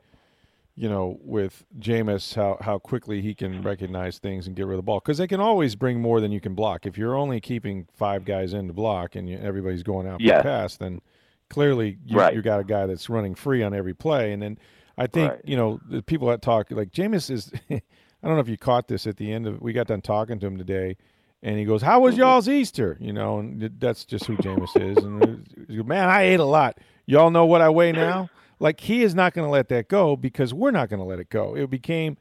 [0.77, 4.79] you know, with Jameis how how quickly he can recognize things and get rid of
[4.79, 6.87] the ball because they can always bring more than you can block.
[6.87, 10.37] If you're only keeping five guys in to block and you, everybody's going out Yeah.
[10.39, 11.01] for pass, then
[11.51, 12.35] clearly you, Right.
[12.35, 14.33] you got a guy that's running free on every play.
[14.33, 14.59] And then
[14.97, 15.41] I think Right.
[15.45, 17.53] you know the people that talk like Jameis is.
[17.71, 19.61] I don't know if you caught this at the end of.
[19.63, 20.97] We got done talking to him today,
[21.41, 22.21] and he goes, "How was Mm-hmm.
[22.23, 24.97] y'all's Easter?" You know, and that's just who Jameis is.
[25.05, 26.79] And he goes, man, I ate a lot.
[27.07, 28.29] Y'all know what I weigh now.
[28.59, 31.21] Like he is not going to let that go because we're not going to let
[31.21, 31.55] it go.
[31.55, 32.17] It became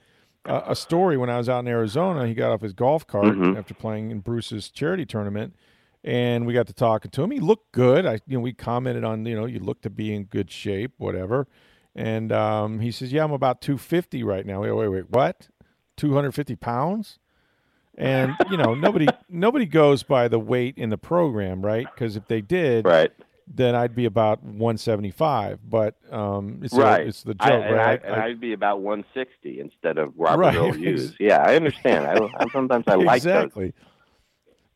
[0.45, 2.27] a, a story when I was out in Arizona.
[2.27, 3.57] He got off his golf cart Mhm.
[3.57, 5.55] after playing in Bruce's charity tournament,
[6.03, 7.31] and we got to talking to him.
[7.31, 8.05] He looked good.
[8.05, 10.93] I, you know, we commented on, you know, you look to be in good shape,
[10.97, 11.47] whatever.
[11.95, 15.49] And um, he says, "Yeah, I'm about 250 right now." Wait, wait, wait, what?
[15.97, 17.17] 250 pounds?
[17.97, 21.88] And you know, nobody nobody goes by the weight in the program, right?
[21.91, 23.12] Because if they did, right,
[23.51, 25.60] then I'd be about 175.
[25.67, 27.01] But um, it's right.
[27.01, 28.01] a, it's the joke, I, and, right?
[28.03, 30.55] I, and I'd be about 160 instead of Robert Right.
[30.55, 31.15] Earl Hughes.
[31.19, 32.05] Yeah, I understand.
[32.05, 33.51] I, I sometimes I like those.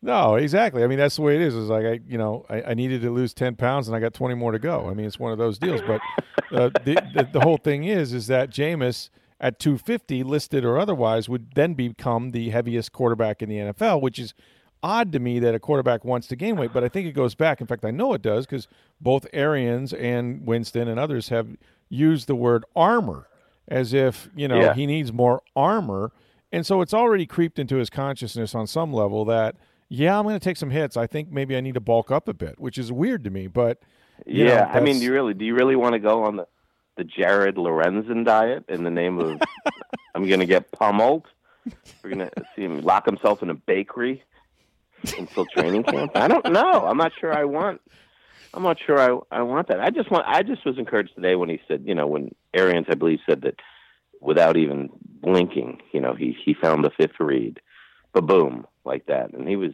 [0.01, 0.83] No, exactly.
[0.83, 1.55] I mean, that's the way it is.
[1.55, 4.13] It's like I, you know, I, I needed to lose ten pounds, and I got
[4.13, 4.89] twenty more to go.
[4.89, 5.81] I mean, it's one of those deals.
[5.81, 6.01] But
[6.51, 9.09] uh, the, the the whole thing is, is that Jameis
[9.39, 14.01] at two fifty, listed or otherwise, would then become the heaviest quarterback in the NFL,
[14.01, 14.33] which is
[14.83, 16.73] odd to me that a quarterback wants to gain weight.
[16.73, 17.61] But I think it goes back.
[17.61, 18.67] In fact, I know it does because
[18.99, 21.47] both Arians and Winston and others have
[21.89, 23.27] used the word armor
[23.67, 24.73] as if you know Yeah.
[24.73, 26.11] he needs more armor.
[26.51, 29.55] And so it's already creeped into his consciousness on some level that,
[29.93, 30.95] yeah, I'm going to take some hits.
[30.95, 33.47] I think maybe I need to bulk up a bit, which is weird to me.
[33.47, 33.80] But
[34.25, 36.38] you know, yeah, I mean, do you really do you really want to go on
[36.38, 36.47] the
[36.95, 39.41] the Jared Lorenzen diet in the name of
[40.15, 41.25] I'm going to get pummeled?
[42.01, 44.23] We're going to see him lock himself in a bakery
[45.17, 46.13] until training camp.
[46.15, 46.86] I don't know.
[46.86, 47.34] I'm not sure.
[47.34, 47.82] I want.
[48.54, 48.97] I'm not sure.
[48.97, 49.82] I I want that.
[49.82, 50.25] I just want.
[50.25, 53.41] I just was encouraged today when he said, you know, when Arians, I believe, said
[53.41, 53.60] that
[54.21, 54.89] without even
[55.21, 57.60] blinking, you know, he he found the fifth read,
[58.13, 59.72] But boom, like that, and he was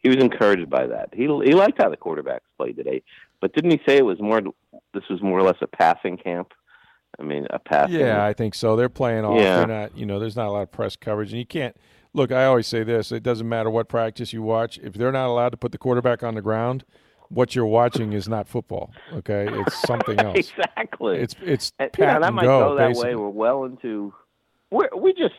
[0.00, 1.08] he was encouraged by that.
[1.12, 3.02] He he liked how the quarterbacks played today,
[3.40, 4.40] but didn't he say it was more?
[4.94, 6.52] This was more or less a passing camp.
[7.18, 7.98] I mean, a passing.
[8.00, 8.76] Yeah, I think so.
[8.76, 9.40] They're playing off.
[9.40, 9.56] Yeah.
[9.58, 11.76] They're not, you know, there's not a lot of press coverage, and you can't
[12.12, 12.30] look.
[12.30, 14.78] I always say this: it doesn't matter what practice you watch.
[14.78, 16.84] If they're not allowed to put the quarterback on the ground,
[17.30, 18.92] what you're watching is not football.
[19.12, 20.36] Okay, it's something else.
[20.36, 21.16] exactly.
[21.18, 22.68] It's it's And, pat that and might go.
[22.70, 23.10] go that basically.
[23.10, 23.16] way.
[23.16, 24.12] We're well into.
[24.70, 25.34] We're, we just,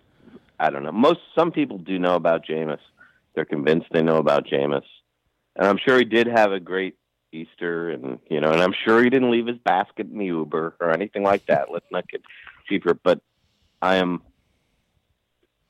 [0.59, 0.91] I don't know.
[0.91, 2.79] Most some people do know about Jameis.
[3.35, 4.83] They're convinced they know about Jameis,
[5.55, 6.95] and I'm sure he did have a great
[7.31, 10.75] Easter, and you know, and I'm sure he didn't leave his basket in the Uber
[10.79, 11.71] or anything like that.
[11.71, 12.21] Let's not get
[12.67, 13.21] cheaper, but
[13.81, 14.21] I am.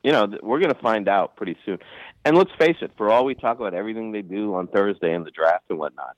[0.04, 1.78] You know, we're going to find out pretty soon.
[2.24, 5.26] And let's face it, for all we talk about everything they do on Thursday and
[5.26, 6.16] the draft and whatnot,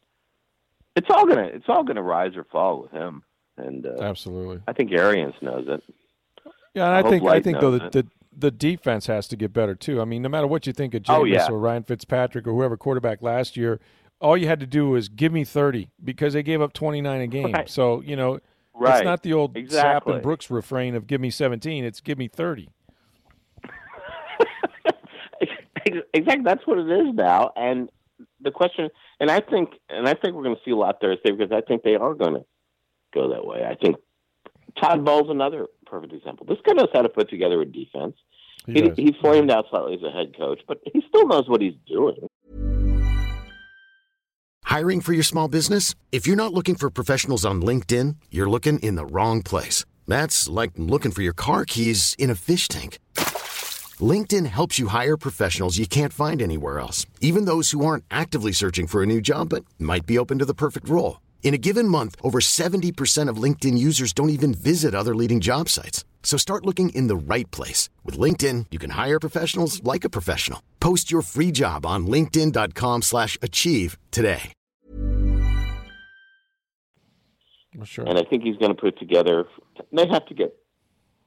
[0.95, 3.23] it's all gonna it's all gonna rise or fall with him.
[3.57, 4.61] And uh, Absolutely.
[4.67, 5.83] I think Arians knows it.
[6.73, 9.53] Yeah, and I I, think I think though knows that the defense has to get
[9.53, 10.01] better too.
[10.01, 11.47] I mean, no matter what you think of oh, Jameis Oh, yeah.
[11.49, 13.79] or Ryan Fitzpatrick or whoever quarterback last year,
[14.19, 17.21] all you had to do was give me thirty because they gave up twenty nine
[17.21, 17.51] a game.
[17.51, 17.69] Right.
[17.69, 18.39] So you know,
[18.73, 18.97] Right.
[18.97, 22.27] it's not the old Sapp and Brooks refrain of "give me 17." It's "give me
[22.27, 22.69] 30."
[26.13, 26.43] exactly.
[26.43, 27.51] That's what it is now.
[27.55, 27.89] And
[28.39, 28.89] the question,
[29.19, 31.61] and I think, and I think we're going to see a lot Thursday because I
[31.61, 32.45] think they are going to
[33.13, 33.63] go that way.
[33.63, 33.97] I think
[34.79, 36.45] Todd Bowles another perfect example.
[36.47, 38.15] This guy knows how to put together a defense.
[38.65, 41.61] He He, he flamed out slightly as a head coach, but he still knows what
[41.61, 42.27] he's doing.
[44.63, 45.95] Hiring for your small business?
[46.11, 49.83] If you're not looking for professionals on LinkedIn, you're looking in the wrong place.
[50.07, 52.97] That's like looking for your car keys in a fish tank.
[54.11, 58.53] LinkedIn helps you hire professionals you can't find anywhere else, even those who aren't actively
[58.53, 61.19] searching for a new job but might be open to the perfect role.
[61.43, 65.67] In a given month, over 70% of LinkedIn users don't even visit other leading job
[65.67, 66.05] sites.
[66.23, 67.89] So start looking in the right place.
[68.05, 70.61] With LinkedIn, you can hire professionals like a professional.
[70.79, 74.53] Post your free job on linkedin.com slash achieve today.
[77.75, 78.05] Well, sure.
[78.05, 79.45] And I think he's going to put together.
[79.93, 80.55] They have to get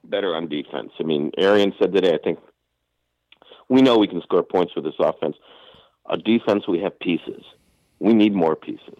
[0.05, 0.93] better on defense.
[1.01, 2.13] I mean, Arian said today.
[2.15, 2.39] I think
[3.69, 5.37] we know we can score points with this offense.
[6.07, 7.43] Our defense, we have pieces.
[7.99, 8.99] We need more pieces.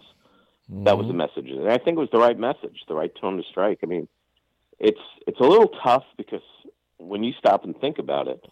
[0.67, 1.17] That was mm-hmm.
[1.17, 3.79] the message, and I think it was the right message, the right tone to strike.
[3.83, 4.07] I mean,
[4.79, 6.41] it's it's a little tough because
[6.97, 8.43] when you stop and think about it,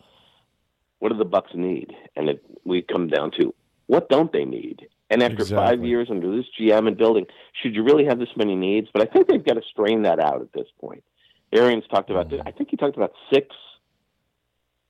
[1.00, 1.92] what do the Bucks need?
[2.16, 3.56] And it, we come down to
[3.88, 4.88] what don't they need?
[5.10, 7.26] And after five years under this GM and building,
[7.62, 8.88] should you really have this many needs?
[8.94, 11.04] But I think they've got to strain that out at this point.
[11.52, 12.38] Arians talked about mm-hmm.
[12.38, 12.44] this.
[12.46, 13.48] I think he talked about six,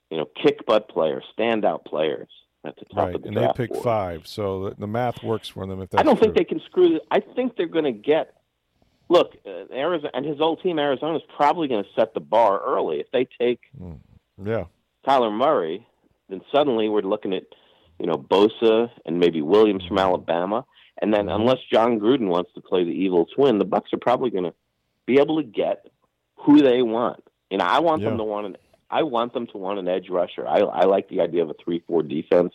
[0.09, 2.29] you know, kick butt players, standout players
[2.65, 3.84] at the top right, of the and draft they pick board.
[3.84, 5.82] five, so the, the math works for them.
[5.82, 6.23] If that's I don't true.
[6.26, 6.89] think they can screw.
[6.93, 6.99] This.
[7.12, 8.36] I think they're going to get.
[9.10, 12.62] Look, uh, Arizona and his old team, Arizona, is probably going to set the bar
[12.65, 12.99] early.
[12.99, 13.60] If they take
[14.43, 14.65] Yeah,
[15.06, 15.86] Kyler Murray,
[16.30, 17.43] then suddenly we're looking at,
[17.99, 20.65] you know, Bosa and maybe Williams from Alabama,
[21.02, 21.41] and then Mm-hmm.
[21.41, 24.54] unless Jon Gruden wants to play the evil twin, the Bucks are probably going to
[25.06, 25.86] be able to get
[26.38, 27.21] who they want.
[27.52, 28.10] You know, I want Yeah.
[28.10, 28.58] them to want an.
[28.99, 30.47] I want them to want an edge rusher.
[30.47, 32.53] I, I like the idea of a three-four defense,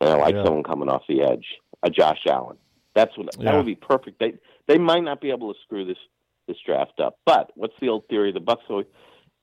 [0.00, 0.44] and I like Yeah.
[0.44, 1.46] someone coming off the edge,
[1.82, 2.56] a Josh Allen.
[2.94, 3.44] That's what Yeah.
[3.52, 4.18] that would be perfect.
[4.18, 4.34] They
[4.66, 5.98] they might not be able to screw this
[6.46, 8.32] this draft up, but what's the old theory?
[8.32, 8.86] The Bucks always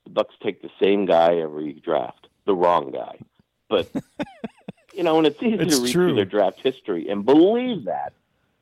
[0.04, 3.18] the Bucks take the same guy every draft, the wrong guy.
[3.68, 3.90] But
[4.94, 6.06] you know, and it's easy It's to read true.
[6.08, 8.12] through their draft history and believe that.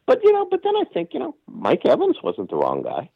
[0.07, 3.11] But you know, but then I think you know, Mike Evans wasn't the wrong guy.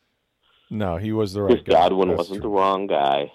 [0.70, 1.72] no, he was the Chris right guy.
[1.72, 2.50] Godwin That's wasn't true.
[2.50, 3.32] the wrong guy.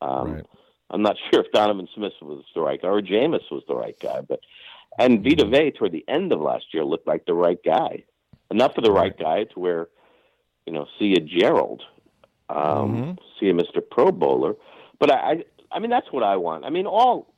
[0.00, 0.46] Um, Right.
[0.90, 3.98] I'm not sure if Donovan Smith was the right guy or Jameis was the right
[4.00, 4.40] guy, but
[4.98, 5.24] and.
[5.24, 8.04] Vita Vea toward the end of last year looked like the right guy,
[8.50, 9.88] enough of the right guy to where
[10.66, 11.82] you know see a Gerald,
[12.48, 13.12] um, Mm-hmm.
[13.40, 13.82] see a Mr.
[13.88, 14.54] Pro Bowler.
[15.00, 16.64] But I, I, I mean that's what I want.
[16.64, 17.34] I mean all,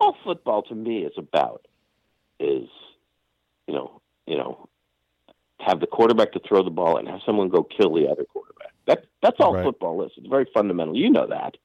[0.00, 1.66] all football to me is about
[2.38, 2.68] is,
[3.66, 4.68] you know, you know,
[5.60, 8.72] have the quarterback to throw the ball and have someone go kill the other quarterback.
[8.86, 9.64] That that's all Right.
[9.64, 10.12] football is.
[10.16, 10.96] It's very fundamental.
[10.96, 11.56] You know that.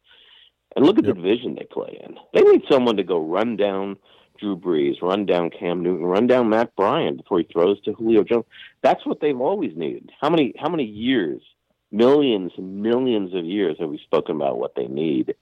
[0.76, 1.16] And look at Yep.
[1.16, 2.18] the division they play in.
[2.34, 3.98] They need someone to go run down
[4.40, 8.24] Drew Brees, run down Cam Newton, run down Matt Ryan before he throws to Julio
[8.24, 8.46] Jones.
[8.82, 10.12] That's what they've always needed.
[10.20, 11.42] How many how many years,
[11.92, 15.36] millions and millions of years have we spoken about what they need,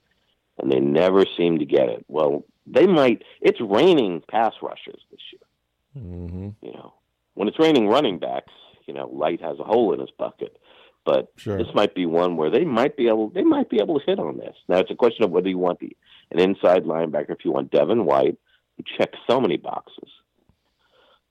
[0.59, 2.05] and they never seem to get it.
[2.07, 3.23] Well, they might.
[3.41, 6.03] It's raining pass rushers this year.
[6.03, 6.49] Mm-hmm.
[6.61, 6.93] You know,
[7.33, 8.53] when it's raining running backs,
[8.85, 10.57] you know, Licht has a hole in his bucket.
[11.05, 11.57] But Sure.
[11.57, 14.19] this might be one where they might be able they might be able to hit
[14.19, 14.55] on this.
[14.69, 15.95] Now it's a question of whether you want the
[16.31, 18.37] an inside linebacker, if you want Devin White,
[18.77, 20.09] who checks so many boxes.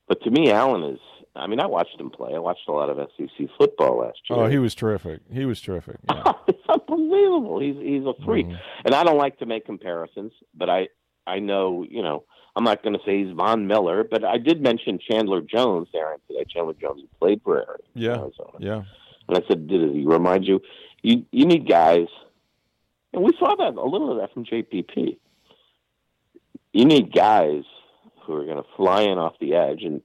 [0.09, 1.01] But to me, Allen is.
[1.35, 2.35] I mean, I watched him play.
[2.35, 4.39] I watched a lot of SEC football last year.
[4.39, 5.21] Oh, he was terrific.
[5.33, 5.97] He was terrific.
[6.11, 6.33] Yeah.
[6.47, 7.59] it's unbelievable.
[7.59, 8.59] He's he's a freak, Mhm.
[8.85, 10.89] and I don't like to make comparisons, but I
[11.27, 14.61] I know you know I'm not going to say he's Von Miller, but I did
[14.61, 16.45] mention Chandler Jones there today.
[16.47, 18.27] Chandler Jones who played for Ari- Yeah.
[18.59, 18.83] Yeah.
[19.29, 20.61] And I said, did he remind you?
[21.03, 22.07] You you need guys,
[23.13, 25.17] and we saw that a little of that from JPP.
[26.73, 27.65] You need guys
[28.23, 30.01] who are going to fly in off the edge, and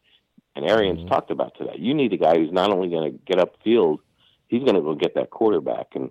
[0.55, 1.09] and Arians Mhm.
[1.09, 1.75] talked about today.
[1.77, 3.99] You need a guy who's not only going to get upfield,
[4.47, 5.95] he's going to go get that quarterback.
[5.95, 6.09] And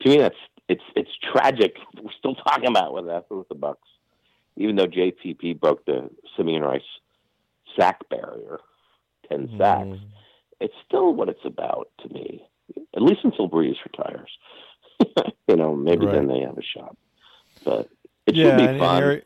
[0.00, 0.36] to me, that's
[0.68, 1.76] it's it's tragic.
[2.02, 3.88] We're still talking about what happened with the Bucks,
[4.56, 6.82] even though JPP broke the Simeon Rice
[7.78, 8.58] sack barrier,
[9.28, 9.98] 10 sacks.
[10.60, 12.46] It's still what it's about to me.
[12.96, 14.30] At least until Brees retires,
[15.48, 16.96] you know, maybe then they have a shot.
[17.64, 17.88] But
[18.26, 18.96] it yeah, should be and, fun.
[18.96, 19.22] and Ari-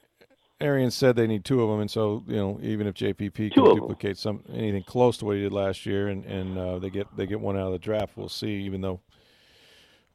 [0.60, 3.62] Arian said they need two of them, and so you know, even if JPP Two
[3.62, 6.90] can duplicate some anything close to what he did last year, and and uh, they
[6.90, 8.54] get they get one out of the draft, we'll see.
[8.62, 9.00] Even though,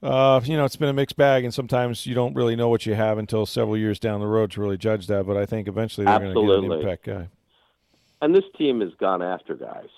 [0.02, 2.86] uh, you know, it's been a mixed bag, and sometimes you don't really know what
[2.86, 5.26] you have until several years down the road to really judge that.
[5.26, 7.30] But I think eventually they're going to get an impact guy.
[8.22, 9.90] and this team has gone after guys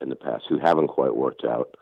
[0.00, 1.76] in the past who haven't quite worked out.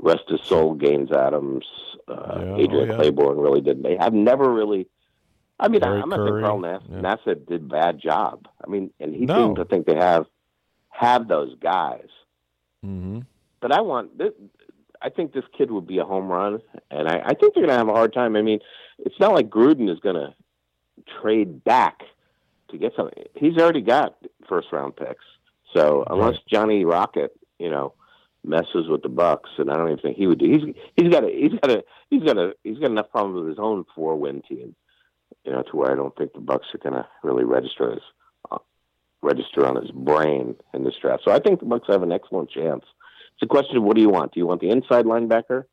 [0.00, 1.66] Rest his soul, Gaines Adams,
[2.06, 2.96] uh, Yeah, Adrian oh, yeah.
[2.96, 3.82] Claiborne really didn't.
[3.82, 4.86] They have never really.
[5.58, 6.98] I mean, Gary I'm not saying Curry, Carl Nass, yeah.
[6.98, 8.46] Nassib did a bad job.
[8.64, 9.34] I mean, and he No.
[9.46, 10.26] seemed to think they have
[10.90, 12.06] have those guys.
[12.86, 13.20] Mm-hmm.
[13.60, 14.32] But I want this.
[15.02, 16.60] I think this kid would be a home run,
[16.92, 18.36] and I, I think they're going to have a hard time.
[18.36, 18.60] I mean,
[19.00, 20.34] it's not like Gruden is going to
[21.20, 22.02] trade back
[22.70, 23.24] to get something.
[23.34, 24.16] He's already got
[24.48, 25.24] first round picks.
[25.74, 26.46] So unless Right.
[26.48, 27.94] Johnny Rocket, you know,
[28.44, 30.46] messes with the Bucks, and I don't even think he would do.
[30.46, 33.48] He's he's got a he's got a he's got a he's got enough problems with
[33.48, 34.74] his own four win team,
[35.44, 38.02] you know, to where I don't think the Bucks are going to really register his
[38.50, 38.58] uh,
[39.22, 41.22] register on his brain in this draft.
[41.24, 42.84] So I think the Bucks have an excellent chance.
[43.34, 44.32] It's a question of what do you want?
[44.32, 45.64] Do you want the inside linebacker?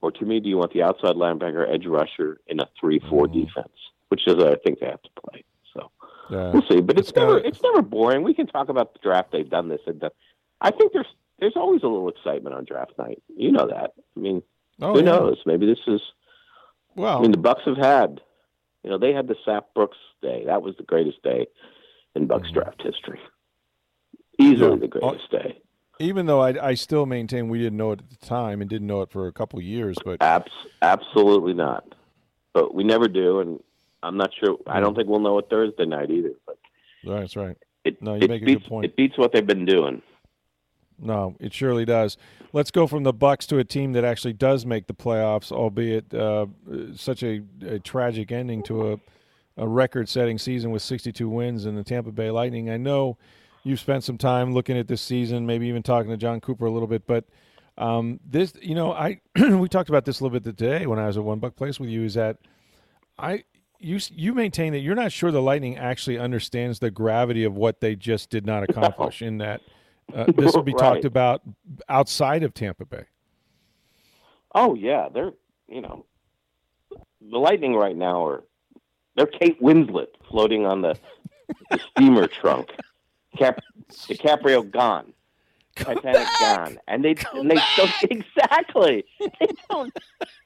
[0.00, 3.32] Or to me, do you want the outside linebacker, edge rusher in a three-four Mhm.
[3.46, 3.72] defense,
[4.08, 5.44] which is I think they have to play.
[5.72, 5.90] So
[6.28, 6.50] Yeah.
[6.52, 6.80] we'll see.
[6.80, 8.22] But it's, It's never it's never boring.
[8.24, 9.30] We can talk about the draft.
[9.30, 10.10] They've done this and done.
[10.62, 11.06] I think there's
[11.40, 13.22] there's always a little excitement on draft night.
[13.36, 13.92] You know that.
[14.16, 14.42] I mean,
[14.80, 15.04] Oh, who yeah.
[15.06, 15.38] knows?
[15.44, 16.00] Maybe this is.
[16.96, 18.20] Well, I mean, the Bucks have had.
[18.84, 20.44] You know, they had the Sapp Brooks day.
[20.46, 21.46] That was the greatest day
[22.14, 22.54] in Bucks Mhm.
[22.54, 23.20] draft history.
[24.38, 24.76] Easily Yeah.
[24.76, 25.58] the greatest day.
[26.00, 28.88] even though I, I still maintain we didn't know it at the time and didn't
[28.88, 31.84] know it for a couple of years, but Abs- absolutely not.
[32.54, 33.62] But we never do, and
[34.02, 34.58] I'm not sure.
[34.66, 36.32] I don't think we'll know it Thursday night either.
[36.46, 36.56] But
[37.04, 37.56] that's right.
[37.84, 38.84] it, No, you it make a beats, good point.
[38.86, 40.02] It beats what they've been doing.
[41.02, 42.16] No, it surely does.
[42.52, 46.14] Let's go from the Bucks to a team that actually does make the playoffs, albeit
[46.14, 46.46] uh,
[46.94, 49.00] such a, a tragic ending to a
[49.56, 52.70] a record-setting season with 62 wins in the Tampa Bay Lightning.
[52.70, 53.18] I know
[53.64, 56.70] you've spent some time looking at this season, maybe even talking to John Cooper a
[56.70, 57.24] little bit, but
[57.78, 61.06] um, this, you know, I we talked about this a little bit today when I
[61.06, 62.04] was at One Buck Place with you.
[62.04, 62.36] Is that
[63.18, 63.44] I
[63.78, 67.80] you you maintain that you're not sure the Lightning actually understands the gravity of what
[67.80, 69.22] they just did not accomplish.
[69.22, 69.62] in that
[70.14, 70.80] uh, this will be Right.
[70.80, 71.42] talked about
[71.88, 73.04] outside of Tampa Bay.
[74.54, 75.32] Oh yeah, they're
[75.68, 76.04] you know
[77.20, 78.44] the Lightning right now are
[79.16, 80.98] they're Kate Winslet floating on the,
[81.70, 82.70] the steamer trunk.
[83.38, 83.60] Cap,
[83.90, 85.12] DiCaprio gone,
[85.76, 89.04] Titanic gone, and they and they don't exactly.
[89.20, 89.96] They don't.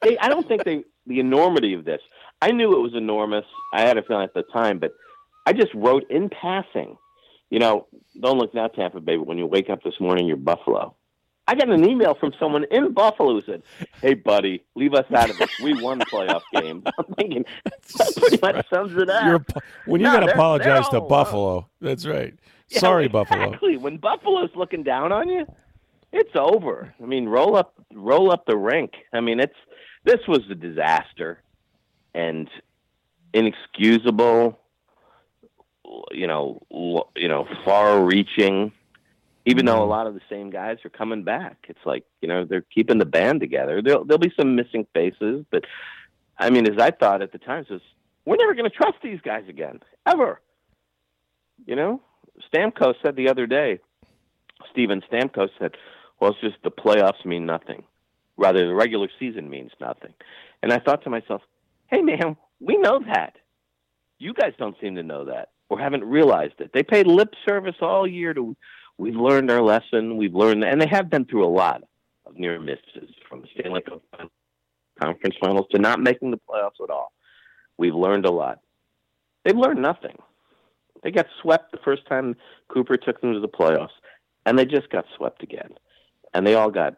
[0.03, 2.01] They, I don't think they the enormity of this.
[2.43, 3.45] I knew it was enormous.
[3.73, 4.93] I had a feeling at the time, but
[5.47, 6.97] I just wrote in passing.
[7.51, 7.87] You know,
[8.21, 9.17] don't look now, Tampa Bay.
[9.17, 10.95] But when you wake up this morning, you're Buffalo.
[11.49, 13.63] I got an email from someone in Buffalo who said,
[14.03, 15.51] "Hey, buddy, leave us out of this.
[15.63, 19.25] We won the playoff game." I'm thinking that pretty much sums it up.
[19.25, 19.45] You're,
[19.85, 22.35] when you No, got to apologize to Buffalo, that's right.
[22.69, 23.57] Yeah, Sorry, Buffalo.
[23.79, 25.47] When Buffalo's looking down on you,
[26.13, 26.93] it's over.
[27.01, 28.91] I mean, roll up, roll up the rink.
[29.13, 29.55] I mean, it's
[30.03, 31.41] this was a disaster
[32.13, 32.51] and
[33.33, 34.59] inexcusable.
[36.11, 36.61] You know,
[37.15, 38.73] you know, far-reaching.
[39.49, 39.91] Even though a mm-hmm.
[39.91, 43.07] lot of the same guys are coming back, it's like you know they're keeping the
[43.07, 43.81] band together.
[43.81, 45.65] There'll there'll be some missing faces, but
[46.39, 47.81] I mean, as I thought at the time, was
[48.25, 50.41] we're never going to trust these guys again, ever.
[51.65, 52.03] You know,
[52.53, 53.79] Stamkos said the other day,
[54.73, 55.77] Steven Stamkos said,
[56.21, 57.85] well, it's just the playoffs mean nothing.
[58.37, 60.13] Rather, the regular season means nothing.
[60.63, 61.43] And I thought to myself,
[61.87, 63.37] hey, man, we know that.
[64.19, 66.71] You guys don't seem to know that or haven't realized it.
[66.73, 68.57] They paid lip service all year to,
[68.99, 70.17] we've learned our lesson.
[70.17, 71.83] We've learned, and they have been through a lot
[72.25, 74.03] of near misses from the Stanley Cup
[75.01, 77.13] conference finals to not making the playoffs at all.
[77.79, 78.61] We've learned a lot.
[79.45, 80.17] They've learned nothing.
[81.03, 82.37] They got swept the first time
[82.69, 83.91] Cooper took them to the playoffs,
[84.45, 85.75] and they just got swept again.
[86.33, 86.97] And they all got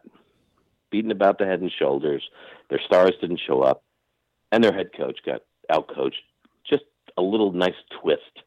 [0.89, 2.23] beaten about the head and shoulders.
[2.69, 3.83] Their stars didn't show up,
[4.51, 6.23] and their head coach got outcoached.
[6.67, 6.83] Just
[7.17, 8.39] a little nice twist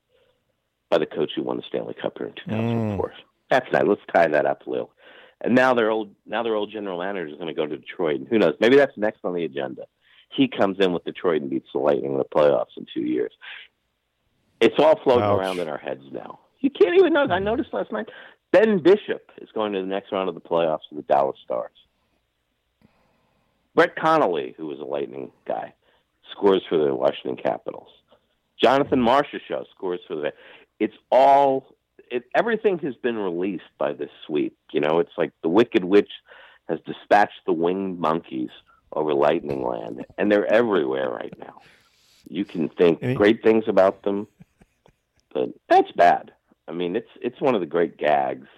[0.92, 3.08] by the coach who won the Stanley Cup here in 2004.
[3.08, 3.12] Mm.
[3.50, 3.84] That's nice.
[3.86, 4.90] Let's tie that up, Lil.
[5.40, 8.20] And now their old now their old general manager is going to go to Detroit.
[8.20, 8.54] And who knows?
[8.60, 9.86] Maybe that's next on the agenda.
[10.36, 13.32] He comes in with Detroit and beats the Lightning in the playoffs in two years.
[14.60, 15.40] It's all floating Ouch.
[15.40, 16.40] around in our heads now.
[16.60, 17.22] You can't even know.
[17.22, 17.42] I mm.
[17.42, 18.08] noticed last night.
[18.52, 21.72] Ben Bishop is going to the next round of the playoffs with the Dallas Stars.
[23.74, 25.72] Brett Connolly, who was a Lightning guy,
[26.30, 27.88] scores for the Washington Capitals.
[28.62, 30.32] Jonathan Marchessault scores for the.
[30.82, 31.76] It's all.
[32.10, 34.56] It, everything has been released by this sweep.
[34.72, 36.10] You know, it's like the Wicked Witch
[36.68, 38.50] has dispatched the winged monkeys
[38.92, 41.60] over Lightning Land, and they're everywhere right now.
[42.28, 44.26] You can think great things about them,
[45.32, 46.32] but that's bad.
[46.66, 48.48] I mean, it's it's one of the great gags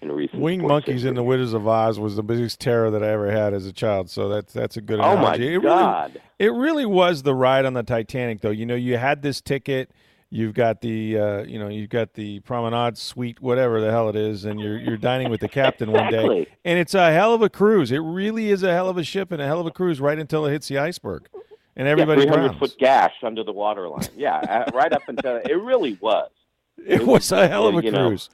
[0.00, 1.38] in recent Winged monkeys in the history.
[1.38, 4.10] Wizards of Oz was the biggest terror that I ever had as a child.
[4.10, 6.14] So that's that's a good Oh my it God!
[6.14, 8.50] Really, it really was the ride on the Titanic, though.
[8.50, 9.90] You know, you had this ticket.
[10.30, 14.16] You've got the, uh, you know, you've got the promenade suite, whatever the hell it
[14.16, 17.40] is, and you're you're dining with the captain one day, and it's a hell of
[17.40, 17.90] a cruise.
[17.90, 20.18] It really is a hell of a ship and a hell of a cruise right
[20.18, 21.28] until it hits the iceberg,
[21.76, 22.58] and everybody yeah, 300 drowns.
[22.58, 24.08] foot gash under the waterline.
[24.16, 26.30] Yeah, uh, right up until it really was.
[26.86, 28.30] It was a hell of a you know, cruise.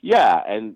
[0.00, 0.74] Yeah, and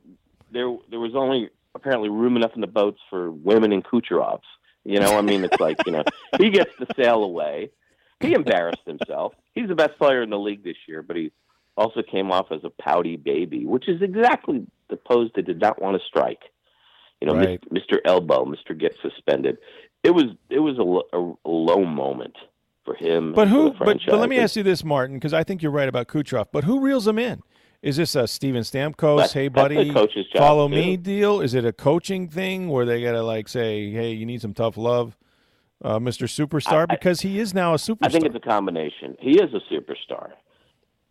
[0.53, 4.43] there there was only apparently room enough in the boats for women and Kucherovs.
[4.85, 6.05] You know, I mean, it's like you know
[6.39, 7.71] he gets to sail away.
[8.21, 9.35] He embarrassed himself.
[9.55, 11.31] He's the best player in the league this year, but he
[11.77, 15.81] also came off as a pouty baby, which is exactly the pose they did not
[15.81, 16.41] want to strike.
[17.21, 17.61] You know, Right.
[17.73, 17.99] Mr.
[18.05, 18.77] Elbow, Mr.
[18.79, 19.59] Get suspended.
[20.05, 22.37] It was it was a, a, a low moment
[22.85, 23.33] for him.
[23.35, 23.73] But who?
[23.73, 26.47] But, but let me ask you this, Martin, because I think you're right about Kucherov.
[26.53, 27.43] But who reels him in?
[27.83, 29.93] Is this a Steven Stamkos, That's- hey buddy,
[30.37, 30.75] follow too.
[30.75, 31.41] me deal?
[31.41, 34.77] Is it a coaching thing where they gotta like say, hey, you need some tough
[34.77, 35.17] love,
[35.83, 36.27] uh, Mr.
[36.27, 36.83] Superstar?
[36.83, 37.99] I- because he is now a superstar.
[38.07, 39.17] I think it's a combination.
[39.21, 40.31] He is a superstar.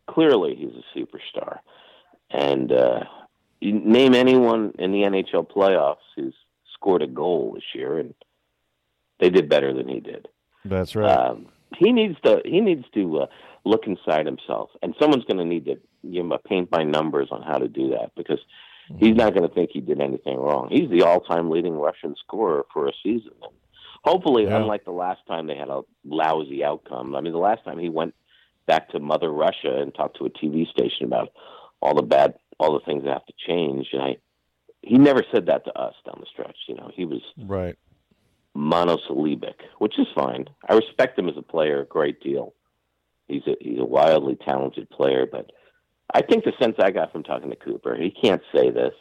[0.07, 1.59] Clearly, he's a superstar.
[2.29, 3.01] And uh,
[3.59, 6.35] you name anyone in the NHL playoffs who's
[6.73, 8.13] scored a goal this year, and
[9.19, 10.27] they did better than he did.
[10.65, 11.09] That's right.
[11.09, 11.47] Um,
[11.77, 12.41] he needs to.
[12.45, 13.25] He needs to uh,
[13.65, 17.29] look inside himself, and someone's going to need to give him a paint by numbers
[17.31, 18.39] on how to do that because
[18.97, 20.69] he's not going to think he did anything wrong.
[20.71, 23.33] He's the all-time leading Russian scorer for a season.
[23.41, 23.51] And
[24.07, 24.57] hopefully, Yeah.
[24.57, 27.15] unlike the last time they had a lousy outcome.
[27.15, 28.13] I mean, the last time he went
[28.65, 31.29] back to Mother Russia and talked to a TV station about
[31.81, 34.17] all the bad, all the things that have to change, and I.
[34.83, 36.55] He never said that to us down the stretch.
[36.67, 37.75] You know, he was right.
[38.55, 40.45] monosyllabic, which is fine.
[40.69, 42.53] I respect him as a player a great deal.
[43.27, 45.51] He's a he's a wildly talented player, but
[46.13, 48.93] I think the sense I got from talking to Cooper, he can't say this,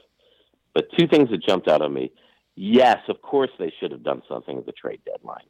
[0.75, 2.11] but two things that jumped out at me.
[2.57, 5.45] Yes, of course they should have done something at the trade deadline.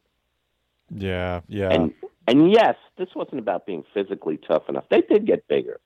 [0.93, 1.69] Yeah, yeah.
[1.69, 1.93] And
[2.27, 4.85] and yes, this wasn't about being physically tough enough.
[4.89, 5.79] They did get bigger.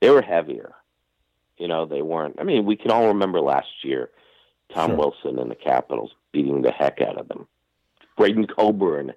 [0.00, 0.74] They were heavier.
[1.56, 2.36] You know, they weren't.
[2.38, 4.10] I mean, we can all remember last year,
[4.72, 4.96] Tom Sure.
[4.96, 7.46] Wilson and the Capitals beating the heck out of them.
[8.16, 9.12] Braden Coburn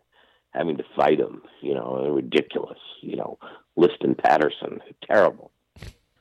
[0.52, 1.42] having to fight him.
[1.62, 2.80] You know, ridiculous.
[3.02, 3.38] You know,
[3.76, 5.52] Liston Patterson, terrible.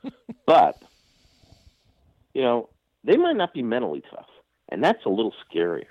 [0.45, 0.81] but
[2.33, 2.69] you know,
[3.03, 4.27] they might not be mentally tough,
[4.71, 5.85] and that's a little scarier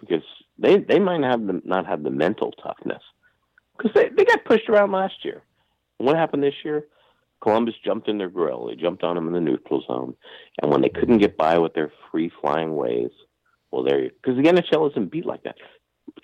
[0.00, 0.22] because
[0.58, 3.02] they they might have the, not have the mental toughness
[3.76, 5.42] because they, they got pushed around last year.
[5.98, 6.86] And what happened this year?
[7.42, 8.66] Columbus jumped in their grill.
[8.68, 10.14] They jumped on them in the neutral zone,
[10.60, 13.10] and when they couldn't get by with their free flying ways,
[13.70, 15.56] well, there because again, the NHL isn't beat like that.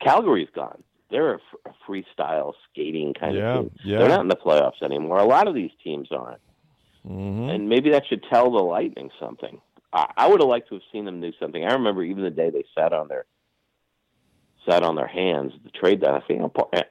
[0.00, 0.82] Calgary's gone.
[1.10, 3.70] They're a, f- a freestyle skating kind Yeah, of team.
[3.82, 3.98] yeah.
[3.98, 5.18] They're not in the playoffs anymore.
[5.18, 6.40] A lot of these teams aren't,
[7.06, 9.60] hmm and maybe that should tell the Lightning something.
[9.92, 11.64] I, I would have liked to have seen them do something.
[11.64, 13.24] I remember even the day they sat on their
[14.68, 16.42] sat on their hands at the trade that I think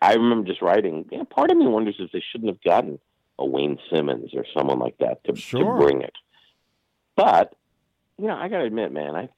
[0.01, 1.05] I remember just writing.
[1.11, 2.99] Yeah, part of me wonders if they shouldn't have gotten
[3.37, 5.75] a Wayne Simmonds or someone like that to, Sure.
[5.75, 6.13] to bring it.
[7.15, 7.53] But
[8.17, 9.29] you know, I got to admit, man, I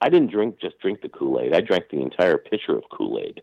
[0.00, 1.54] I didn't drink just drink the Kool Aid.
[1.54, 3.42] I drank the entire pitcher of Kool Aid.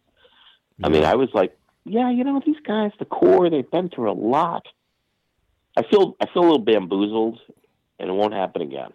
[0.84, 4.12] I mean, I was like, yeah, you know, these guys, the core, they've been through
[4.12, 4.66] a lot.
[5.78, 7.40] I feel I feel a little bamboozled,
[8.00, 8.92] and it won't happen again.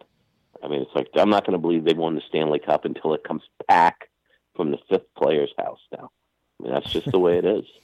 [0.62, 3.14] I mean, it's like I'm not going to believe they won the Stanley Cup until
[3.14, 4.08] it comes back
[4.56, 5.80] from the fifth player's house.
[5.92, 6.10] Now,
[6.58, 7.64] I mean, that's just the way it is.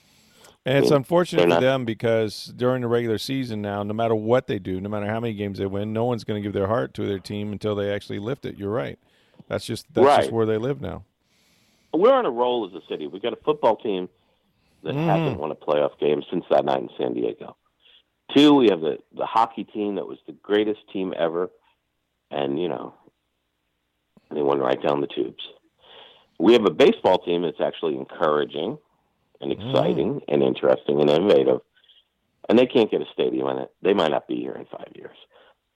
[0.69, 4.59] And it's unfortunate for them because during the regular season now, no matter what they
[4.59, 6.93] do, no matter how many games they win, no one's going to give their heart
[6.95, 8.59] to their team until they actually lift it.
[8.59, 8.99] You're right.
[9.47, 11.05] That's just that's just where they live now.
[11.95, 13.07] We're on a roll as a city.
[13.07, 14.09] We've got a football team
[14.83, 15.07] that Mhm.
[15.07, 17.57] hasn't won a playoff game since that night in San Diego.
[18.35, 21.49] Two, we have the the hockey team that was the greatest team ever,
[22.31, 22.95] and you know,
[24.31, 25.43] they went right down the tubes.
[26.39, 28.79] We have a baseball team that's actually encouraging
[29.41, 31.61] and exciting and interesting and innovative,
[32.49, 33.73] and they can't get a stadium in it.
[33.83, 35.17] They might not be here in five years.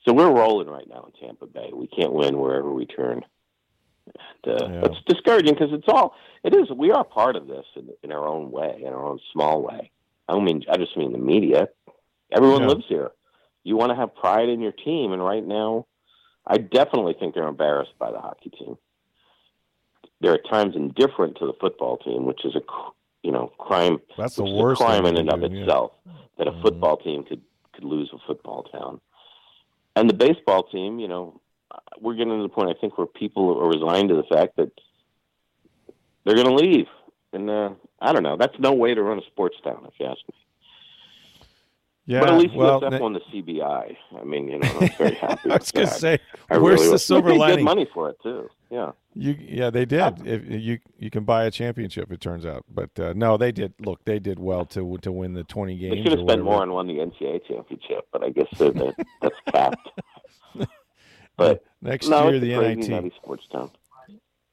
[0.07, 1.71] So we're rolling right now in Tampa Bay.
[1.73, 3.23] We can't win wherever we turn.
[4.07, 4.81] And, uh, Yeah.
[4.87, 6.71] It's discouraging because it's all it is.
[6.71, 9.91] We are part of this in, in our own way, in our own small way.
[10.29, 11.69] I don't mean I just mean the media.
[12.33, 12.69] Everyone Yeah.
[12.69, 13.11] lives here.
[13.63, 15.87] You want to have pride in your team, and right now,
[16.51, 18.77] I definitely think they're embarrassed by the hockey team.
[20.21, 22.61] They're at times indifferent to the football team, which is a
[23.23, 23.99] you know crime.
[24.19, 25.63] That's the worst crime in and of do, yeah.
[25.63, 25.93] itself
[26.39, 26.63] that a Mhm.
[26.63, 27.41] football team could
[27.73, 29.01] could lose a football town.
[29.95, 31.41] And the baseball team, you know,
[32.01, 34.73] we're getting to the point I think where people are resigned to the fact that
[36.25, 36.89] they're going to leave,
[37.33, 37.71] and uh,
[38.01, 38.37] I don't know.
[38.37, 40.35] That's no way to run a sports town, if you ask me.
[42.11, 42.19] Yeah.
[42.19, 43.97] but at least well, USF ne- won the CBI.
[44.21, 45.49] I mean, you know, I'm very happy.
[45.49, 46.19] I was going to say,
[46.51, 47.59] I where's really the silver lining?
[47.59, 48.49] Good money for it too.
[48.69, 48.91] Yeah.
[49.15, 50.27] You, yeah, they did.
[50.27, 52.65] If you you can buy a championship, it turns out.
[52.69, 53.75] But uh, no, they did.
[53.79, 55.97] Look, they did well to to win the twenty games.
[55.97, 58.93] They should have spent more and won the NCAA championship, but I guess they're, they're,
[59.23, 59.89] that's capped.
[61.37, 63.13] But Next no, year, it's the NIT.
[63.23, 63.71] sports town.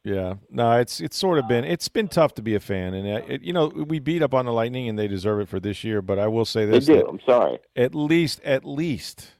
[0.07, 3.05] Yeah, no, it's it's sort of been it's been tough to be a fan, and
[3.07, 5.59] uh, it, you know we beat up on the Lightning, and they deserve it for
[5.59, 6.01] this year.
[6.01, 6.95] But I will say They this: do.
[6.95, 7.59] that I'm sorry.
[7.75, 9.31] at least, at least,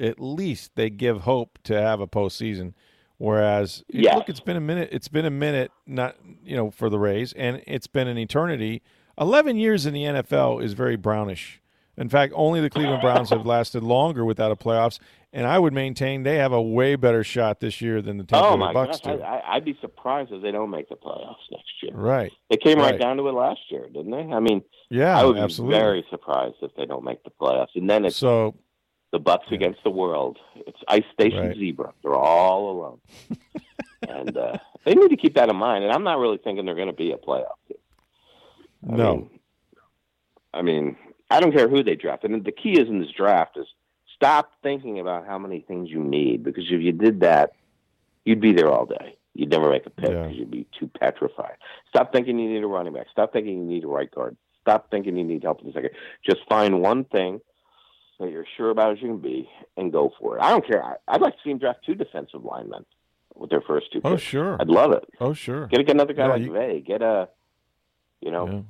[0.00, 2.74] at least they give hope to have a postseason.
[3.18, 4.14] Whereas, Yes.
[4.14, 4.90] look, it's been a minute.
[4.92, 8.82] It's been a minute, not you know, for the Rays, and it's been an eternity.
[9.18, 11.60] Eleven years in the NFL is very brownish.
[11.96, 14.98] In fact, only the Cleveland Browns have lasted longer without a playoffs,
[15.36, 18.46] and I would maintain they have a way better shot this year than the Tampa
[18.48, 19.22] Oh Bay my Bucks gosh, do.
[19.22, 21.92] I, I, I'd be surprised if they don't make the playoffs next year.
[21.94, 22.32] right?
[22.48, 23.00] They came right, Right.
[23.00, 24.34] down to it last year, didn't they?
[24.34, 25.76] I mean, Yeah, I would absolutely.
[25.76, 27.74] be very surprised if they don't make the playoffs.
[27.74, 28.54] And then it's so
[29.12, 29.56] the Bucks yeah.
[29.56, 30.38] against the world.
[30.66, 31.56] It's Ice Station Right.
[31.56, 31.92] Zebra.
[32.02, 33.00] They're all alone,
[34.08, 35.84] and uh, they need to keep that in mind.
[35.84, 37.76] And I'm not really thinking they're going to be a playoff team.
[38.90, 39.30] I no, mean,
[40.54, 40.96] I mean,
[41.30, 42.24] I don't care who they draft.
[42.24, 43.66] And the key is in this draft is
[44.16, 47.52] stop thinking about how many things you need because if you did that,
[48.24, 49.16] you'd be there all day.
[49.34, 50.22] You'd never make a pick Yeah.
[50.22, 51.56] because you'd be too petrified.
[51.88, 53.06] Stop thinking you need a running back.
[53.12, 54.36] Stop thinking you need a right guard.
[54.62, 55.90] Stop thinking you need help in the second.
[56.24, 57.40] Just find one thing
[58.18, 60.42] that you're sure about as you can be and go for it.
[60.42, 60.82] I don't care.
[60.82, 62.84] I, I'd like to see him draft two defensive linemen
[63.34, 64.00] with their first two.
[64.02, 64.22] Oh, picks.
[64.22, 65.04] Oh sure, I'd love it.
[65.20, 66.80] oh sure, Get, get another guy Yeah, like you- Vea.
[66.80, 67.28] Get a,
[68.22, 68.64] you know,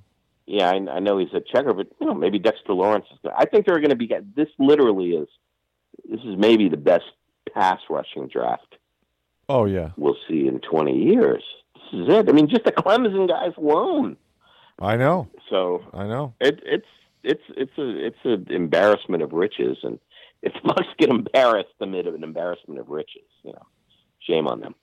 [0.46, 0.70] yeah.
[0.70, 3.32] I, I know he's a checker, but you know, maybe Dexter Lawrence is good.
[3.36, 4.10] I think they're going to be.
[4.34, 5.28] This literally is.
[6.08, 7.04] This is maybe the best
[7.54, 8.76] pass rushing draft
[9.48, 11.42] oh yeah, we'll see in 20 years.
[11.74, 12.28] This is it.
[12.28, 14.16] I mean, just the Clemson guys alone.
[14.80, 15.28] I know.
[15.48, 16.34] So I know.
[16.40, 16.86] It, it's
[17.22, 19.98] it's it's a it's an embarrassment of riches, and
[20.42, 23.66] if Bucks get embarrassed amid an embarrassment of riches, you know,
[24.20, 24.74] shame on them.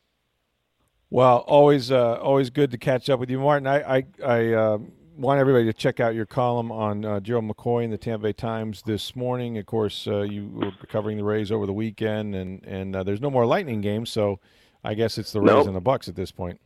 [1.09, 3.67] Well, always uh, always good to catch up with you, Martin.
[3.67, 4.77] I I, I uh,
[5.17, 8.33] want everybody to check out your column on uh, Gerald McCoy in the Tampa Bay
[8.33, 9.57] Times this morning.
[9.57, 13.21] Of course, uh, you were covering the Rays over the weekend, and and uh, there's
[13.21, 14.39] no more Lightning games, so
[14.83, 15.67] I guess it's the Rays nope.
[15.67, 16.59] and the Bucks at this point.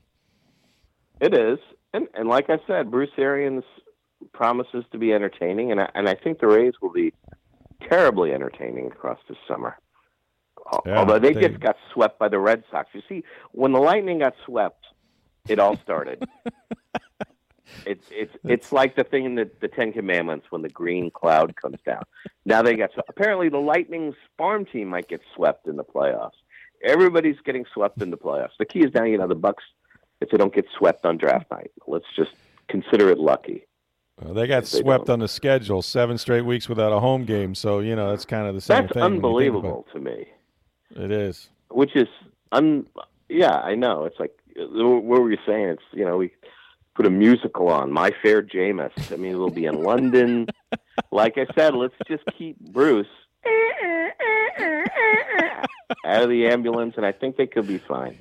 [1.19, 1.59] It is,
[1.93, 3.63] and and like I said, Bruce Arians
[4.33, 7.13] promises to be entertaining, and I, and I think the Rays will be
[7.87, 9.77] terribly entertaining across this summer.
[10.85, 12.89] Yeah, Although they, they just got swept by the Red Sox.
[12.93, 14.83] You see, when the Lightning got swept,
[15.47, 16.23] it all started.
[17.85, 21.55] it's it's it's like the thing in the, the Ten Commandments when the green cloud
[21.55, 22.03] comes down.
[22.45, 26.31] Now they got apparently the Lightning's farm team might get swept in the playoffs.
[26.83, 28.51] Everybody's getting swept in the playoffs.
[28.59, 29.63] The key is now, you know, the Bucks
[30.21, 31.71] if they don't get swept on draft night.
[31.87, 32.31] Let's just
[32.67, 33.65] consider it lucky.
[34.21, 37.53] Well, they got swept on the schedule, seven straight weeks without a home game.
[37.53, 39.01] So you know that's kind of the same that's thing.
[39.01, 40.27] That's unbelievable to me.
[40.91, 41.49] It is.
[41.69, 42.07] Which is
[42.51, 42.87] un.
[43.29, 44.05] Yeah, I know.
[44.05, 45.69] It's like what were you saying?
[45.69, 46.31] It's you know we
[46.97, 49.13] put a musical on My Fair Jameis.
[49.13, 50.47] I mean, we'll be in London.
[51.11, 53.05] like I said, let's just keep Bruce
[56.03, 58.17] out of the ambulance, and I think they could be fine.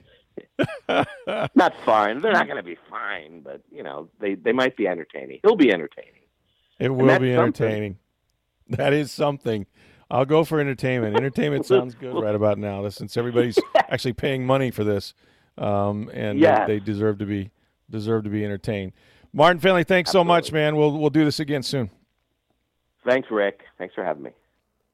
[1.54, 2.20] not fine.
[2.20, 5.40] They're not going to be fine, but you know they they might be entertaining.
[5.42, 6.12] He'll be entertaining.
[6.78, 7.96] It will be entertaining.
[8.68, 8.76] Something.
[8.76, 9.66] That is something.
[10.10, 11.16] I'll go for entertainment.
[11.16, 13.58] Entertainment sounds good right about now, since everybody's
[13.88, 15.14] actually paying money for this,
[15.56, 17.50] um, and they, they, deserve to be
[17.90, 18.92] deserve to be entertained.
[19.32, 20.10] Martin Fennelly, thanks Absolutely.
[20.10, 20.76] so much, man.
[20.76, 21.90] We'll we'll do this again soon.
[23.06, 23.60] Thanks, Rick.
[23.78, 24.30] Thanks for having me.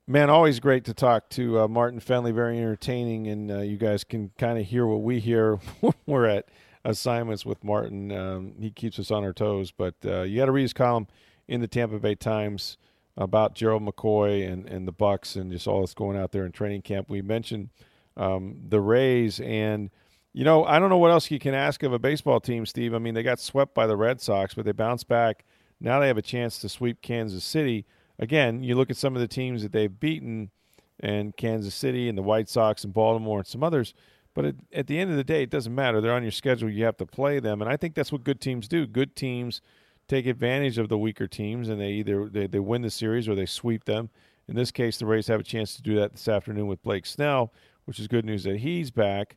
[0.07, 2.35] Man, always great to talk to uh, Martin Fennelly.
[2.35, 6.27] Very entertaining, and uh, you guys can kind of hear what we hear when we're
[6.27, 6.47] at
[6.85, 8.11] assignments with Martin.
[8.13, 9.71] Um, he keeps us on our toes.
[9.71, 11.07] But uh, you got to read his column
[11.49, 12.79] in the Tampa Bay Times
[13.17, 16.53] about Gerald McCoy and, and the Bucks and just all that's going out there in
[16.53, 17.09] training camp.
[17.09, 17.71] We mentioned
[18.17, 19.91] um, the Rays, and
[20.33, 22.95] you know I don't know what else you can ask of a baseball team, Steve.
[22.95, 25.45] I mean they got swept by the Red Sox, but they bounced back.
[25.81, 27.87] Now they have a chance to sweep Kansas City
[28.23, 30.51] again, you look at some of the teams that they've beaten,
[31.01, 33.93] and Kansas City and the White Sox and Baltimore and some others.
[34.35, 36.01] But at, at, the end of the day, it doesn't matter.
[36.01, 36.71] They're on your schedule.
[36.71, 38.87] You have to play them, and I think that's what good teams do.
[38.87, 39.61] Good teams
[40.09, 43.35] take advantage of the weaker teams, and they either they, they win the series or
[43.35, 44.09] they sweep them.
[44.49, 47.07] In this case, the Rays have a chance to do that this afternoon with Blake
[47.07, 47.53] Snell,
[47.85, 49.37] which is good news that he's back.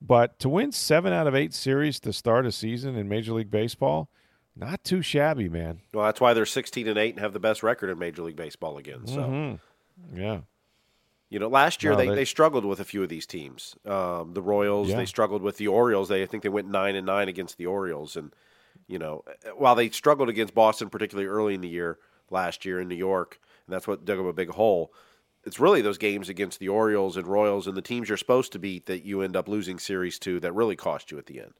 [0.00, 3.50] But to win seven out of eight series to start a season in Major League
[3.50, 4.08] Baseball–
[4.56, 5.80] not too shabby, man.
[5.92, 8.36] Well, that's why they're 16 and 8 and have the best record in Major League
[8.36, 9.06] Baseball again.
[9.06, 10.18] So, mm-hmm.
[10.18, 10.40] yeah.
[11.28, 13.74] You know, last year no, they, they, they, struggled with a few of these teams.
[13.84, 14.96] Um, the Royals, yeah.
[14.96, 16.08] they struggled with the Orioles.
[16.08, 18.32] They I think they went 9 and 9 against the Orioles and
[18.88, 19.24] you know,
[19.56, 21.98] while they struggled against Boston particularly early in the year
[22.30, 24.92] last year in New York, and that's what dug them a big hole.
[25.46, 28.58] It's really those games against the Orioles and Royals and the teams you're supposed to
[28.58, 31.52] beat that you end up losing series to that really cost you at the end.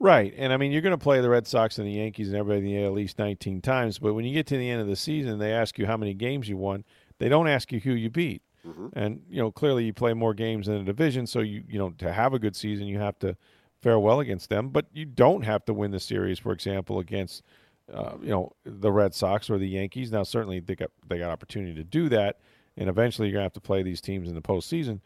[0.00, 0.34] Right.
[0.36, 2.66] And I mean, you're going to play the Red Sox and the Yankees and everybody
[2.66, 4.00] in the AL at least 19 times.
[4.00, 6.12] But when you get to the end of the season, they ask you how many
[6.12, 6.84] games you won.
[7.18, 8.42] They don't ask you who you beat.
[8.66, 8.88] Mm-hmm.
[8.94, 11.28] And, you know, clearly you play more games in a division.
[11.28, 13.36] So, you, you know, to have a good season, you have to
[13.80, 14.70] fare well against them.
[14.70, 17.44] But you don't have to win the series, for example, against,
[17.92, 20.10] uh, you know, the Red Sox or the Yankees.
[20.10, 22.40] Now, certainly they got, they got opportunity to do that.
[22.76, 25.00] And eventually you're to have to play these teams in the postseason.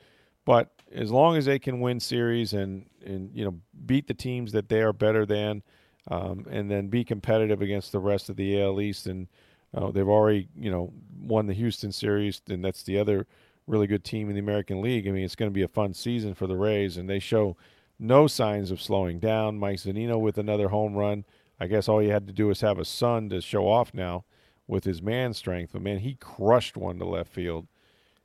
[0.44, 4.52] But as long as they can win series and and you know beat the teams
[4.52, 5.62] that they are better than,
[6.08, 9.26] um, and then be competitive against the rest of the AL East, and
[9.74, 13.26] uh, they've already you know won the Houston series, and that's the other
[13.66, 15.08] really good team in the American League.
[15.08, 17.56] I mean, it's going to be a fun season for the Rays, and they show
[17.98, 19.58] no signs of slowing down.
[19.58, 21.24] Mike Zunino with another home run.
[21.58, 24.25] I guess all you had to do was have a son to show off now
[24.66, 25.72] with his man strength.
[25.72, 27.68] But man, he crushed one to left field.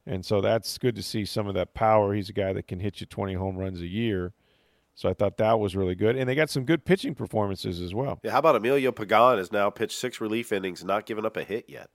[0.05, 2.13] And so that's good to see some of that power.
[2.13, 4.33] He's a guy that can hit you 20 home runs a year.
[4.95, 6.15] So I thought that was really good.
[6.15, 8.19] And they got some good pitching performances as well.
[8.23, 11.37] Yeah, how about Emilio Pagan has now pitched six relief innings and not given up
[11.37, 11.89] a hit yet.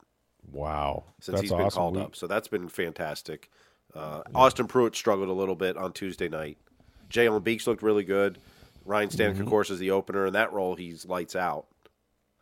[0.51, 1.05] Wow.
[1.19, 1.79] Since that's he's been awesome.
[1.79, 2.01] called we...
[2.01, 2.15] up.
[2.15, 3.49] So that's been fantastic.
[3.93, 4.37] Uh, yeah.
[4.37, 6.57] Austin Pruitt struggled a little bit on Tuesday night.
[7.09, 8.37] Jalen Beeks looked really good.
[8.85, 9.41] Ryan Stanek, mm-hmm.
[9.43, 10.25] of course, is the opener.
[10.25, 11.67] In that role, he's lights out.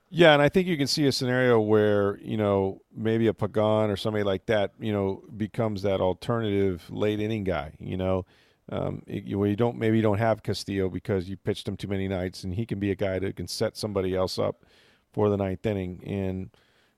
[0.10, 3.90] Yeah, and I think you can see a scenario where you know maybe a Pagan
[3.90, 7.74] or somebody like that, you know, becomes that alternative late inning guy.
[7.80, 8.26] You know,
[8.70, 11.88] um, it, where you don't maybe you don't have Castillo because you pitched him too
[11.88, 14.64] many nights, and he can be a guy that can set somebody else up
[15.12, 16.02] for the ninth inning.
[16.06, 16.50] And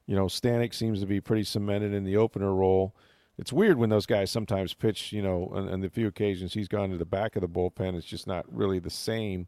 [0.05, 2.95] you know, Stanek seems to be pretty cemented in the opener role.
[3.37, 5.13] It's weird when those guys sometimes pitch.
[5.13, 7.95] You know, on, on the few occasions he's gone to the back of the bullpen,
[7.95, 9.47] it's just not really the same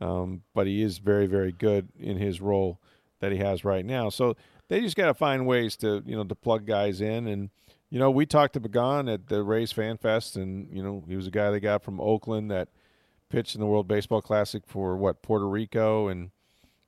[0.00, 2.80] um, but he is very, very good in his role
[3.20, 4.08] that he has right now.
[4.08, 4.36] So
[4.68, 7.26] they just got to find ways to, you know, to plug guys in.
[7.26, 7.50] And,
[7.90, 11.16] you know, we talked to Pagan at the Rays Fan Fest, and, you know, he
[11.16, 12.68] was a guy they got from Oakland that
[13.28, 16.30] pitched in the World Baseball Classic for, what, Puerto Rico and,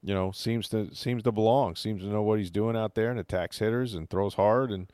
[0.02, 3.10] you know, seems to seems to belong, seems to know what he's doing out there
[3.10, 4.72] and attacks hitters and throws hard.
[4.72, 4.90] And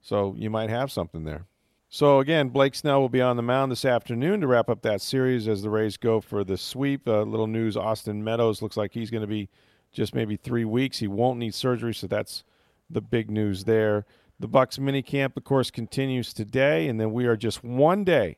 [0.00, 1.44] so you might have something there.
[1.88, 5.00] So again, Blake Snell will be on the mound this afternoon to wrap up that
[5.00, 7.06] series as the Rays go for the sweep.
[7.06, 9.48] Uh, little news: Austin Meadows looks like he's going to be
[9.92, 10.98] just maybe three weeks.
[10.98, 12.44] He won't need surgery, so that's
[12.90, 14.04] the big news there.
[14.38, 18.36] The Bucks mini camp, of course, continues today, and then we are just one day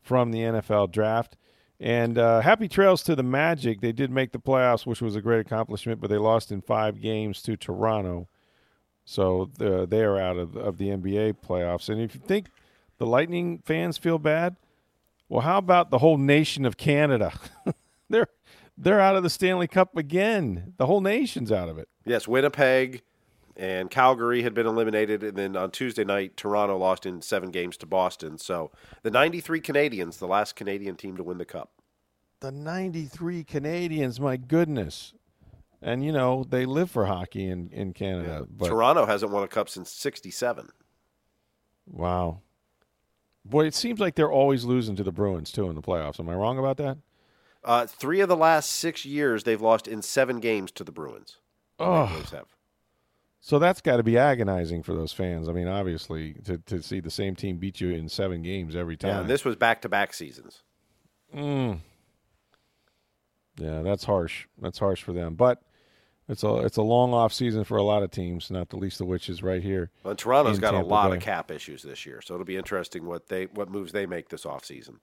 [0.00, 1.36] from the NFL draft.
[1.80, 3.80] And uh, happy trails to the Magic.
[3.80, 7.00] They did make the playoffs, which was a great accomplishment, but they lost in five
[7.00, 8.28] games to Toronto.
[9.04, 11.88] So the, they are out of, of the NBA playoffs.
[11.90, 12.46] And if you think
[13.04, 14.56] the Lightning fans feel bad,
[15.28, 17.34] well, how about the whole nation of Canada?
[18.08, 18.28] they're
[18.78, 20.72] they're out of the Stanley Cup again.
[20.78, 21.88] The whole nation's out of it.
[22.06, 23.02] Yes, Winnipeg
[23.56, 27.76] and Calgary had been eliminated, and then on Tuesday night, Toronto lost in seven games
[27.76, 28.38] to Boston.
[28.38, 28.70] So
[29.02, 31.72] the 93 Canadiens, the last Canadian team to win the Cup.
[32.40, 35.12] The 93 Canadiens, my goodness.
[35.82, 38.38] And, you know, they live for hockey in, in Canada.
[38.40, 38.46] Yeah.
[38.50, 38.68] But...
[38.68, 40.70] Toronto hasn't won a Cup since 67.
[41.86, 42.40] Wow.
[43.44, 46.18] Boy, it seems like they're always losing to the Bruins, too, in the playoffs.
[46.18, 46.98] Am I wrong about that?
[47.62, 51.38] Uh, three of the last six years, they've lost in seven games to the Bruins.
[51.78, 52.24] Oh.
[53.40, 55.48] So that's got to be agonizing for those fans.
[55.48, 58.96] I mean, obviously, to, to see the same team beat you in seven games every
[58.96, 59.10] time.
[59.10, 60.62] Yeah, and this was back to back seasons.
[61.34, 61.80] Mm.
[63.58, 64.46] Yeah, that's harsh.
[64.60, 65.34] That's harsh for them.
[65.34, 65.62] But
[66.28, 69.00] it's a it's a long off season for a lot of teams, not the least
[69.00, 69.90] of which is right here.
[70.02, 71.16] Well, Toronto's got Tampa a lot Bay.
[71.16, 74.28] of cap issues this year, so it'll be interesting what they what moves they make
[74.28, 75.00] this off season.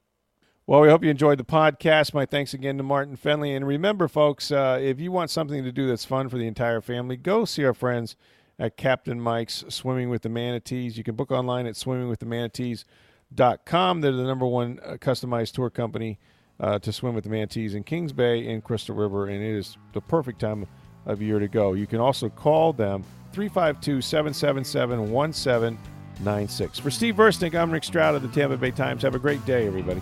[0.67, 2.13] Well, we hope you enjoyed the podcast.
[2.13, 3.55] My thanks again to Martin Fennelly.
[3.55, 6.81] And remember, folks, uh, if you want something to do that's fun for the entire
[6.81, 8.15] family, go see our friends
[8.59, 10.97] at Captain Mike's Swimming with the Manatees.
[10.97, 14.01] You can book online at swimmingwiththemanatees.com.
[14.01, 16.19] They're the number one uh, customized tour company
[16.61, 19.77] uh, to swim with the manatees in Kings Bay and Crystal River, and it is
[19.93, 20.67] the perfect time
[21.05, 21.73] of year to go.
[21.73, 26.79] You can also call them 352 777 1796.
[26.79, 29.01] For Steve Versnick, I'm Rick Stroud of the Tampa Bay Times.
[29.03, 30.01] Have a great day, everybody.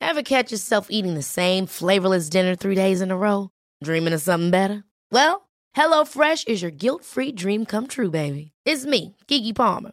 [0.00, 3.50] Ever catch yourself eating the same flavorless dinner three days in a row?
[3.84, 4.84] Dreaming of something better?
[5.12, 8.52] Well, HelloFresh is your guilt free dream come true, baby.
[8.64, 9.92] It's me, Keke Palmer.